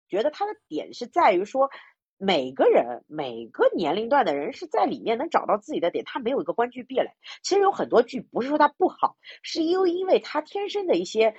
[0.08, 1.70] 觉得他的点是在于说，
[2.18, 7.12] 每个人每个年龄段的人是在里面能找到自己的点，他没有一个观剧壁垒。
[7.42, 11.34] 其实有很多剧不是说它不好，是因为因为它天生的一些。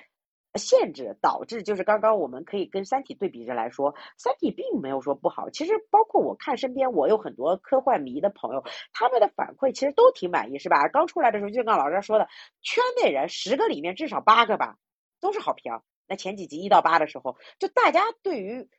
[0.55, 5.49] 限制导致就是刚刚我们可以跟《三体》对比着来说，《三体》并没有说不好。
[5.49, 10.87] 其实包括我看身边我有很多科幻迷的朋友，他们的反馈其实都挺满意，是吧？
[10.87, 12.27] 刚出来的时候就像老师说的，
[12.61, 14.77] 圈内人十个里面至少八个吧，
[15.19, 15.79] 都是好评。
[16.07, 18.69] 那前几集一到八的时候，就大家对于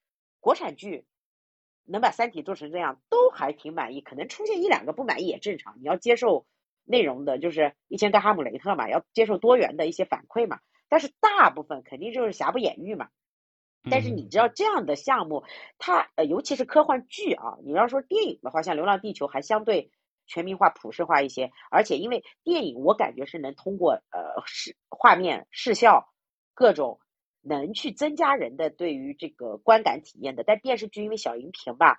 [0.41, 1.05] 国产剧
[1.85, 4.01] 能把《三体》做成这样，都还挺满意。
[4.01, 6.47] 可能出现一两个不满意也正常，你要接受
[6.85, 10.59] 内容的，就是一千个哈姆雷特嘛，要接受多元的一些反馈嘛。
[10.89, 13.09] 但是大部分肯定就是瑕不掩瑜嘛。
[13.91, 15.45] 但是你知道这样的项目，
[15.79, 19.93] 它呃尤其是科幻剧啊，你要说电影的话，像《流浪地球》还相对
[20.27, 21.53] 全民化、普世化一些。
[21.71, 26.13] 而且因为电影，我感觉是能通过呃视画面、视效
[26.55, 27.01] 各种
[27.41, 30.43] 能去增加人的对于这个观感体验的。
[30.45, 31.99] 但电视剧因为小荧屏吧。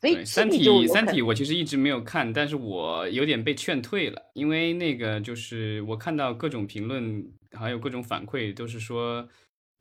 [0.00, 9.28] 所以三体三体我其实一直没有看，但是我有点被劝退了，因为那个就是我看到各种评论还有各种反馈都是说。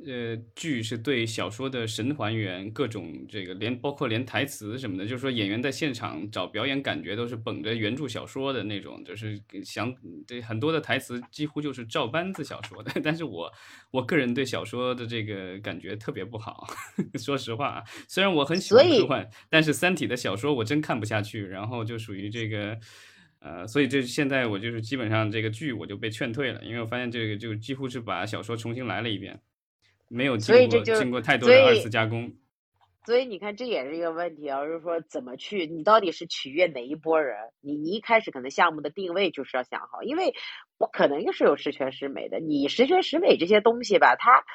[0.06, 9.92] 呃，剧是对小说的神还原，各种这个连包括连台词什么的，就是说演员在现场找表演感觉都是本着原著小说的那种，就是想
[10.28, 12.92] 对很多的台词几乎就是照搬自小说的。
[13.04, 13.52] 但是我
[13.90, 16.68] 我个人对小说的这个感觉特别不好，
[17.18, 22.78] 说实话，虽然我很喜欢科幻，但是《三体》的小说我真看不下去，然后就属于这个
[23.40, 29.42] 呃，所以这现在我就是基本上这个剧我就被劝退了，因为我发现这个就几乎是把小说重新来了一遍。
[30.08, 32.34] 没有经过经过太多的二次加工，
[33.06, 37.38] 所以你看这也是一个问题啊，就是说怎么去，你到底是取悦哪一波人？
[37.62, 40.34] 你你一开始可能项目的定位就是要想好，因为
[40.78, 44.46] 不可能又是有十全十美的，你十全十美这些东西吧，它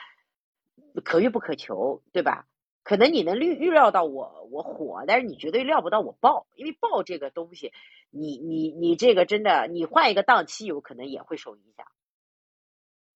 [1.04, 2.46] 可遇不可求，对吧？
[2.82, 7.72] 可能你能预预料到我我火，但是你绝对料不到我爆，因为爆这个东西，
[8.10, 11.86] 你你你这个真的，你换一个档期有可能也会受影响。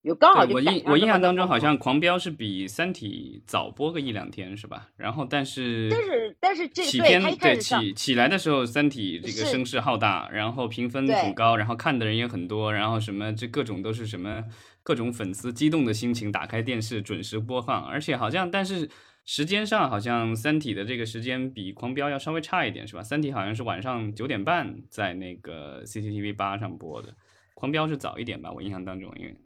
[0.07, 4.89] 有刚好我印我印象当中好像《狂飙》是比《三体》早播个一两天是吧？
[4.97, 14.45] 然后但是但是但是这起天对起起来的时候，《三体》这个声势浩大，然后评分很高，然后看的人也很多，然后什么这各种都是什么
[14.85, 18.89] 各种粉丝激动的心情，打开电视准时播放，而且好像但是
[19.25, 23.01] 时间上好像《三体》的这个时间比《狂飙》要稍微差一点是吧？
[23.05, 27.09] 《三体》好像是晚上九点半在那个 CCTV 八上播的，
[27.55, 28.53] 《狂飙》是早一点吧？
[28.53, 29.37] 我印象当中因为。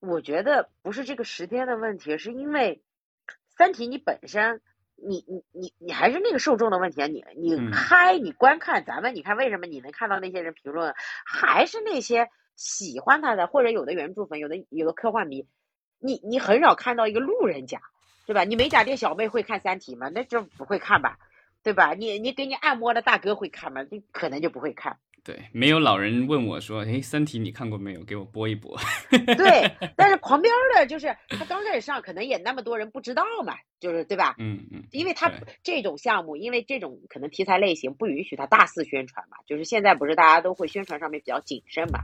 [0.00, 2.82] 我觉得不是这个时间的问题，是因为
[3.48, 4.60] 《三体》你本身，
[4.94, 7.06] 你你你你还是那个受众的问题啊！
[7.06, 10.94] 你你开，你观看咱们，你看为什么你能看到那些人评论，
[11.24, 15.46] 还是那些喜欢他的，或者有的原著粉，有的有的科幻迷，
[15.98, 17.80] 你你很少看到一个路人甲，
[18.26, 18.44] 对吧？
[18.44, 20.10] 你美甲店小妹会看《三体》吗？
[20.14, 21.18] 那就不会看吧，
[21.62, 21.94] 对吧？
[21.94, 23.84] 你你给你按摩的大哥会看吗？
[23.90, 24.98] 你可能就不会看。
[25.26, 28.04] 对，没有老人问我说：“哎，《三体》你看过没有？
[28.04, 28.78] 给我播一播。
[29.10, 34.36] 对，但是狂飙的，就是他刚开始上，可能也那么多人不知道嘛，就是对吧？
[34.38, 35.32] 嗯嗯，因为他
[35.64, 41.98] 这种项目，因为这种可能题材类型不允许他大肆宣传嘛，就是现在不是大家都会宣传上面比较谨慎嘛。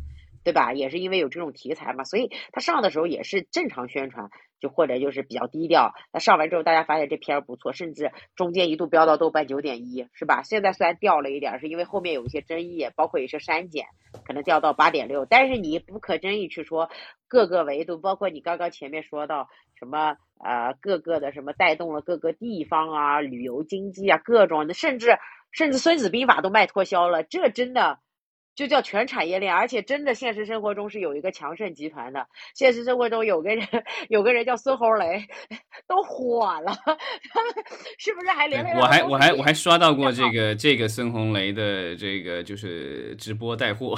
[0.44, 0.72] 对吧？
[0.72, 4.28] 也是因为有这种题材嘛，所以他上的时候也是正常宣传，
[4.62, 5.92] 就或者就是比较低调。
[6.12, 10.42] 那上完之后，大家发现这片儿不错，甚至中间一度飙到豆瓣九点一，是吧？
[10.44, 13.86] 现在虽然掉了一点，是因为后面有一些争议，包括一些删减，
[14.24, 15.26] 可能掉到八点六。
[15.26, 16.88] 但是你不可争议去说
[17.26, 25.18] 各个维度，包括你刚刚前面说到什么呃各个的什么带动了各个地方啊，旅游经济啊，各种的，甚至
[25.50, 27.98] 甚至《孙子兵法》都卖脱销了，这真的。
[28.54, 32.26] 就叫全产业链，而且真的现实生活中是有一个强盛集团的。
[32.54, 33.66] 现实生活中有个人，
[34.08, 35.24] 有个人叫孙红雷，
[35.86, 37.54] 都火了，他们
[37.98, 38.30] 是不是？
[38.32, 43.94] 还连我还我还我还刷到过这个这个孙红雷的这个就是直播带货，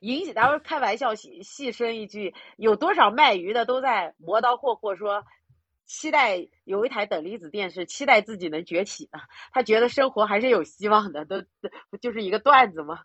[0.00, 5.24] 引起大家开玩笑细细声一句，有多少卖鱼的都在磨刀霍霍说。
[5.90, 9.18] 期待有一台等离子电视，期待自己能崛起呢。
[9.52, 11.42] 他觉得生活还是有希望的，都
[11.90, 13.00] 不就是一个段子吗？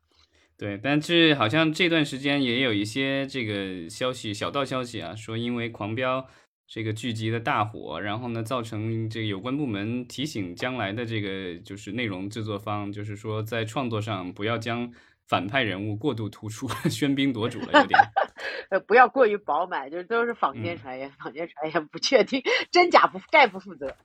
[0.56, 6.22] 对，但是好像这段时间也有一些这个消息，小道消息啊，说因为《狂飙》
[6.68, 14.94] 这个剧集的大火，然后呢，造成这个有关部门提醒将来的这个就是内容制作方，就是说在创作上不要将。
[15.28, 18.00] 反派人物过度突出， 喧宾夺主了，有点。
[18.70, 22.42] 呃，不要过于饱满，就是都是坊间传言，坊间传言不确定，
[22.72, 23.96] 真假不概不负责。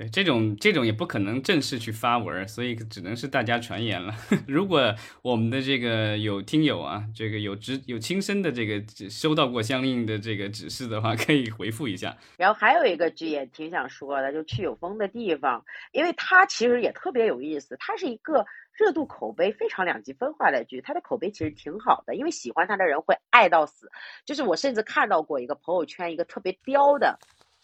[0.00, 4.14] 对，这种这种也不可能正式去发文，所以只能是大家传言了。
[4.48, 12.16] 如果我们的这个有听友啊，这个有直有亲身的这个收到过相应的这个指示的话， 可以回复一下。
[12.38, 15.62] 然后还有一个剧也挺想说的，就去有风的地方，
[15.92, 18.46] 因为它其实也特别有意思，它是一个。
[18.78, 23.90] 热度口碑非常两极分化的剧，它的口碑其实挺好的，因为喜欢它的人会爱到死。
[24.24, 27.18] 就是我甚至看到过一个朋友圈，一个特别刁的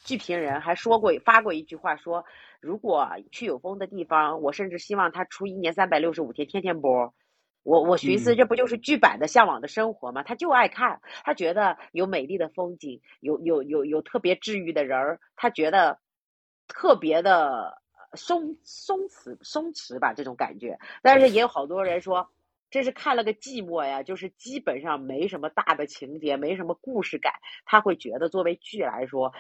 [0.07, 2.25] 剧评人还说过发过一句话，说
[2.61, 7.13] 如果去有风的地方，我甚至希望他出一年三百六十五天天天播。
[7.63, 10.23] 我我寻思，这不就是剧版的向往的生活吗？
[10.23, 15.99] 他就爱看，他觉得有美丽的风景，有有有有特别治愈的人儿，他觉得
[16.67, 17.83] 特别的。
[18.15, 22.31] 松松弛松弛吧，这种感觉，但是也有好多人说，
[22.71, 27.35] 这是看了个寂寞呀，就是基本上没什么大的情节，没什么故事感。
[27.67, 29.35] 他会觉得作为剧来说，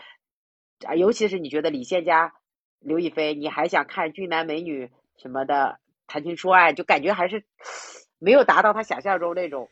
[0.84, 2.34] 啊，尤其是你觉得李现家、
[2.80, 7.44] 刘亦菲，你还想看俊男美女什么的谈情说爱，就感觉还是
[8.18, 9.68] 没有达到他想象中那种。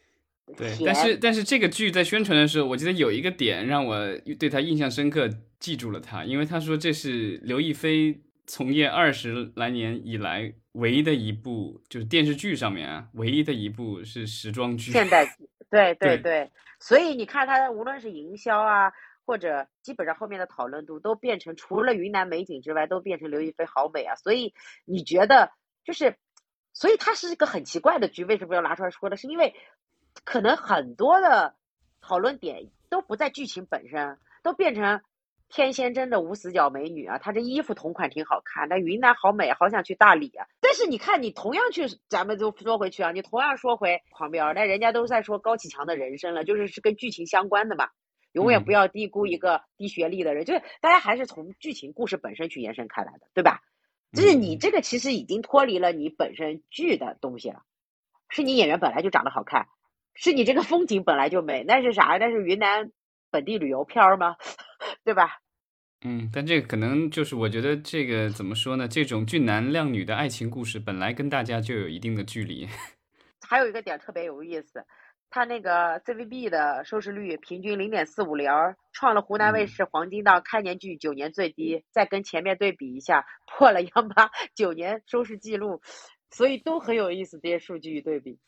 [0.56, 3.97] 对，但是但是这个剧在宣传的时候，我记得有一个点让我
[4.39, 5.28] 对他印象深刻，
[5.59, 8.20] 记住了他，因为他说这是刘亦菲。
[8.47, 14.93] 从业二十来年以来，唯一的一部就是电视剧上面啊，唯一的一部是时装剧。
[14.93, 16.51] 现代剧，对对 对。
[16.78, 18.93] 所以你看，他无论是营销啊，
[19.26, 24.14] 或者基本上后面的讨论度，都变成除了云南美景之外，都变成刘亦菲好美啊。
[24.16, 25.51] 所以你觉得，
[25.84, 26.16] 就是，
[26.72, 28.24] 所以它是一个很奇怪的剧。
[28.24, 29.16] 为什么要拿出来说的？
[29.16, 29.55] 是因为
[30.24, 31.55] 可能很多的
[32.01, 35.01] 讨论点都不在剧情本身，都变成。
[35.51, 40.46] 天仙真的无死角美女啊，她这衣服同款挺好看，但云南好美，好想去大理啊。
[40.60, 47.90] 但是你看，你同样去，咱们就说回去啊，你同样说回狂飙，那人家都在说高启强的人生了，就是是跟剧情相关的嘛。
[48.35, 53.62] 永远不要低估一个低学历的人，就是大家还是从剧情故事本身去延伸开来的，对吧？
[54.12, 57.62] 就是你这个其实已经脱离了你本身剧的东西了，
[58.28, 59.66] 是你演员本来就长得好看，
[60.15, 62.16] 是你这个风景本来就美，那是啥？
[62.19, 62.93] 那是云南
[63.31, 64.36] 本地旅游片儿吗？
[65.05, 65.40] 对吧？
[66.06, 68.86] 嗯，但这个可能就是我觉得这个怎么说呢？
[68.86, 72.69] 这种俊男靓女的爱情故事本来跟大家就有一定的距离。
[73.48, 74.85] 还有一个点特别有意思，
[75.35, 78.48] 他那个 CVB 的收视率平均零点四五零，
[78.93, 85.82] 创了湖南卫视黄金档开年剧九年最低，再跟前面对比一下，破了央八九年收视记录，
[86.31, 88.39] 所以都很有意思这些数据一对比。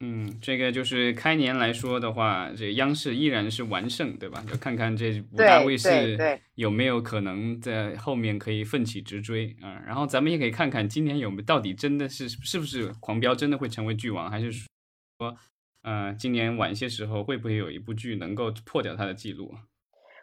[0.00, 4.44] 嗯，这个就是开年来说的话，这央视依然是完胜，对吧？
[4.46, 6.18] 就看看这五大卫视
[6.56, 9.80] 有没有可能在后面可以奋起直追啊。
[9.86, 15.34] 然后咱们也可以看看今年有没到底真的是是不是狂飙真的会成为剧王，还是说，
[15.82, 19.52] 呃，今年晚些时候会不会有一部剧能够破掉他的记录？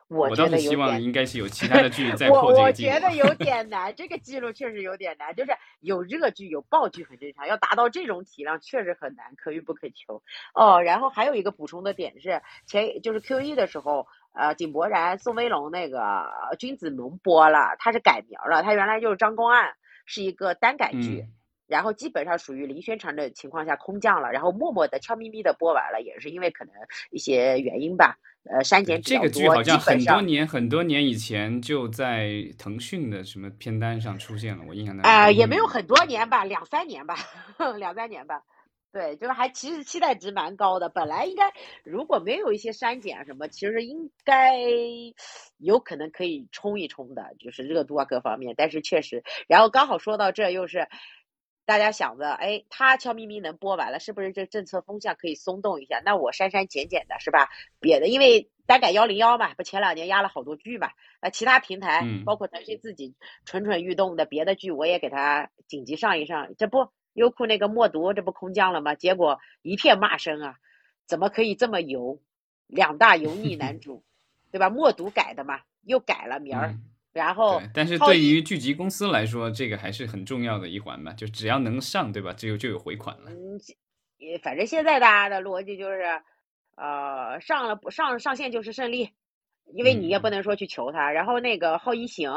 [0.08, 2.92] 我倒是希望应该是有其他的 剧在破这个记录。
[2.92, 5.36] 我觉得有点 难，这个记录确实有点难。
[5.36, 10.24] 就是有热剧有爆剧很正常，要达到这种体量确实很难，可遇不可求。
[10.56, 16.26] 哦，然后还有一个补充的点是，前就是 Q 一的时候，呃井柏然、宋威龙那个
[16.58, 19.74] 君子盟播了，他是改名了，他原来就是张公案，
[20.08, 21.26] 是一个单改剧。
[21.28, 21.34] 嗯
[21.70, 26.74] 然后基本上属于零宣传的情况下空降了，然后默默的、悄咪咪的播完了，也是因为可能
[27.12, 28.18] 一些原因吧，
[28.50, 29.20] 呃，删减比这。
[29.20, 35.12] 个剧好像很多年很多年以前就在腾讯的什么片单上出现了，我印象当中。
[35.12, 37.16] 啊、也没有嗯很多年吧，两三年吧，
[37.78, 38.42] 两三年吧。
[38.92, 40.90] 对，就是还其实期待值蛮高的。
[40.90, 44.58] 本来应该如果没有一些删减什么，其实应该
[45.60, 48.56] 有可能可以冲一冲的，就是热度啊各方面。
[48.58, 50.88] 但是确实，然后刚好说到这，又是
[51.70, 56.02] 大家想着，哎，他悄咪咪能播完了，是不是这政策风向可以松动一下？
[56.04, 57.48] 那我删删减减的是吧？
[57.80, 60.90] 别的，因为单改幺零幺嘛，不前两年压了好多剧嘛，
[61.22, 63.14] 那其他平台、嗯包括腾讯自己
[63.46, 66.56] 蠢蠢欲动的别的剧，我也给他紧急上一上。
[66.58, 68.96] 这不优酷那个默读，这不空降了吗？
[68.96, 70.56] 结果一片骂声啊，
[71.06, 72.20] 怎么可以这么油？
[72.66, 74.04] 两大油腻男主，
[74.52, 74.72] 对吧？
[74.72, 82.32] 默读改的嘛，又改了名儿，嗯然后，但是对于剧集公司来说，这个还是很重要的一环吧，就只要能上，对吧？
[82.34, 83.32] 就就有回款了。
[83.32, 83.60] 嗯，
[84.18, 86.04] 也反正现在大家的逻辑就是，
[86.76, 89.10] 呃，上了不上上线就是胜利，
[89.74, 91.12] 因为你也嗯不能说去求他。
[91.12, 92.32] 然后那个浩一行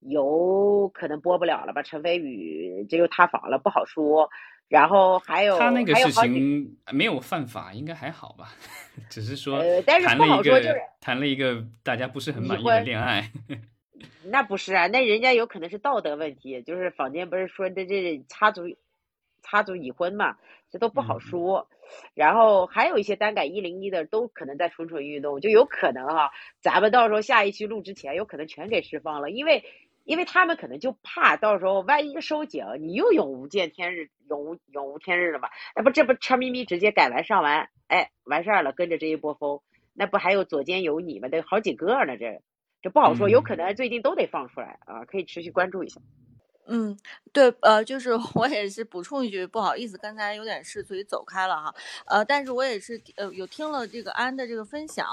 [0.00, 1.82] 有可能播不了了吧？
[1.82, 4.30] 陈飞宇这又塌房了，不好说。
[4.68, 8.52] 然后还有他那个事情没有犯法，应该还好吧？
[9.10, 13.30] 只是说呃但是不谈了一个好说就是谈了一个大家不是很满意的恋爱。
[14.24, 18.62] 那不是啊，那人家有可能是道德问题，就是坊间不是说这这插足
[19.42, 20.36] 插足已婚嘛，
[20.70, 21.68] 这都不好嗯说。
[22.14, 29.64] 然后还有一些单改一零一的都可能在蠢蠢欲动，就有可能哈、咱们到时候下一期录之前，有可能全给释放了，因为
[30.04, 35.48] 因为他们可能就怕到时候万一收紧，你又永无见天日，永无永无天日了嘛？
[35.76, 39.60] 那不这不悄咪咪直接改完上完，哎，完事儿了，跟着这一波风，
[39.94, 41.28] 那不还有左肩有你吗？
[41.28, 42.40] 得好几个呢，这
[42.86, 46.00] 这不好说，有嗯可能最近都得放出来啊，可以持续关注一下。
[46.68, 46.96] 嗯，
[47.32, 51.74] 对，呃，就是 我也是补充一句，不好意思，刚才有点事，所以走开了哈。
[52.06, 55.04] 呃，但是我也是呃有听了这个安的这个分享，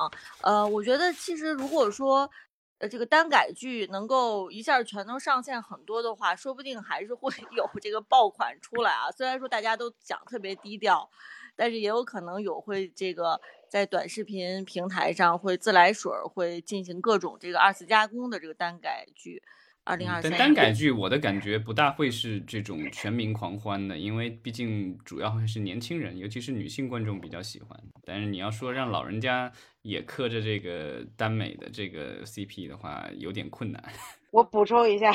[0.44, 2.30] 呃，我觉得其实如果说
[2.78, 9.10] 呃这个单改剧能够一下全都上线很多的话，说不定还是会 有这个爆款出来啊。
[9.10, 11.10] 虽然说大家都讲特别低调，
[11.56, 13.42] 但是也有可能有会这个
[13.74, 19.42] 在短视频平台上会自来水儿会进行各种这个二次加工的这个单改剧。
[19.84, 27.76] 二零嗯二三但单改剧我的感觉不大会是这种全民狂欢的，因为毕竟主要还是年轻人，尤其是女性观众比较喜欢。
[28.06, 29.52] 但是你要说让老人家
[29.82, 33.84] 也磕着这个耽美的这个 CP 的话，有点困难。
[34.34, 35.14] 我补充一下，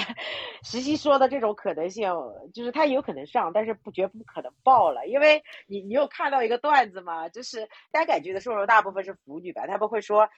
[0.63, 2.09] 实习说的这种可能性，
[2.55, 7.29] 就是他有可能上，但是不绝不可能爆了，因为你你有看到一个段子吗？
[7.29, 10.29] 就是大家感觉的受众大部分是腐女吧，他们会说，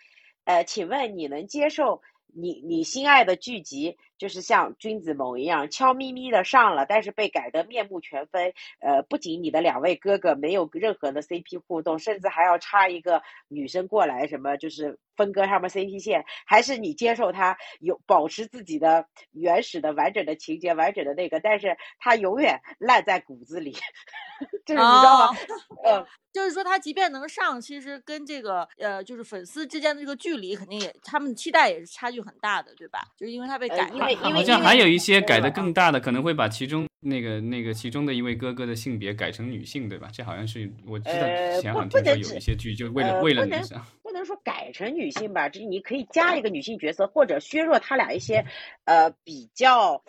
[0.44, 2.00] 呃，请问你能接受
[2.34, 8.54] 你你心爱的剧集，就是像君子盟一样悄咪咪的上了，但是被改得面目全非。
[8.80, 23.72] 呃，不仅你的两位哥哥没有任何的 CP 互动，甚至还要插一个女生过来，什么就是分割他们 CP 线，还是你接受他有保持自己的原始的完整的情节、完整的那个，但是他永远烂在骨子里，
[24.64, 25.26] 就是你知道吗？
[25.28, 25.36] 哦
[25.84, 33.00] 呃， 就是说，他即便能上，其实跟这个呃，就是粉丝之间的这个距离，肯定也他们期待也是差距很大的，对吧？
[33.16, 40.08] 就是因为他被呃改了因为因为好像还有一些改的更大的，可能会把其中那个那个其中的一位哥哥的性别改成女性，对吧？
[40.12, 43.80] 这好像是我知道前好像不不能只听说有一些剧就为了呃为了女生。
[44.02, 48.44] 不能说改成女性吧，这你可以加一个女性角色，或者削弱他俩一些
[48.84, 50.02] 呃比较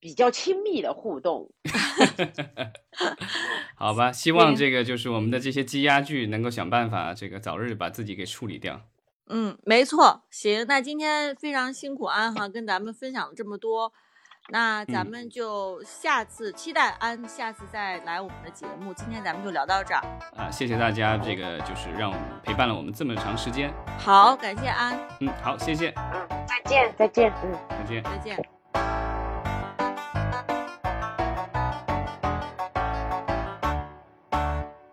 [0.00, 1.50] 比较亲密的互动。
[3.76, 8.80] 好吧，希望这个就是我们的这些积压剧能够想办法，这个早日把自己给处理掉。
[9.28, 10.22] 嗯，没错。
[10.30, 13.92] 行，那今天非常辛苦安哈，跟咱们分享了这么多。
[14.50, 18.92] 那咱嗯们就下次期待安下次再来我们的节目。
[18.92, 20.02] 今天咱们就聊到这儿。
[20.36, 23.72] 啊，谢谢大家，这个就是让我们陪伴了我们这么长时间。
[23.98, 27.58] 好，感谢安，嗯，好，谢谢，嗯，再见，再见，嗯。
[27.70, 28.02] 再见。
[28.04, 28.53] 再见。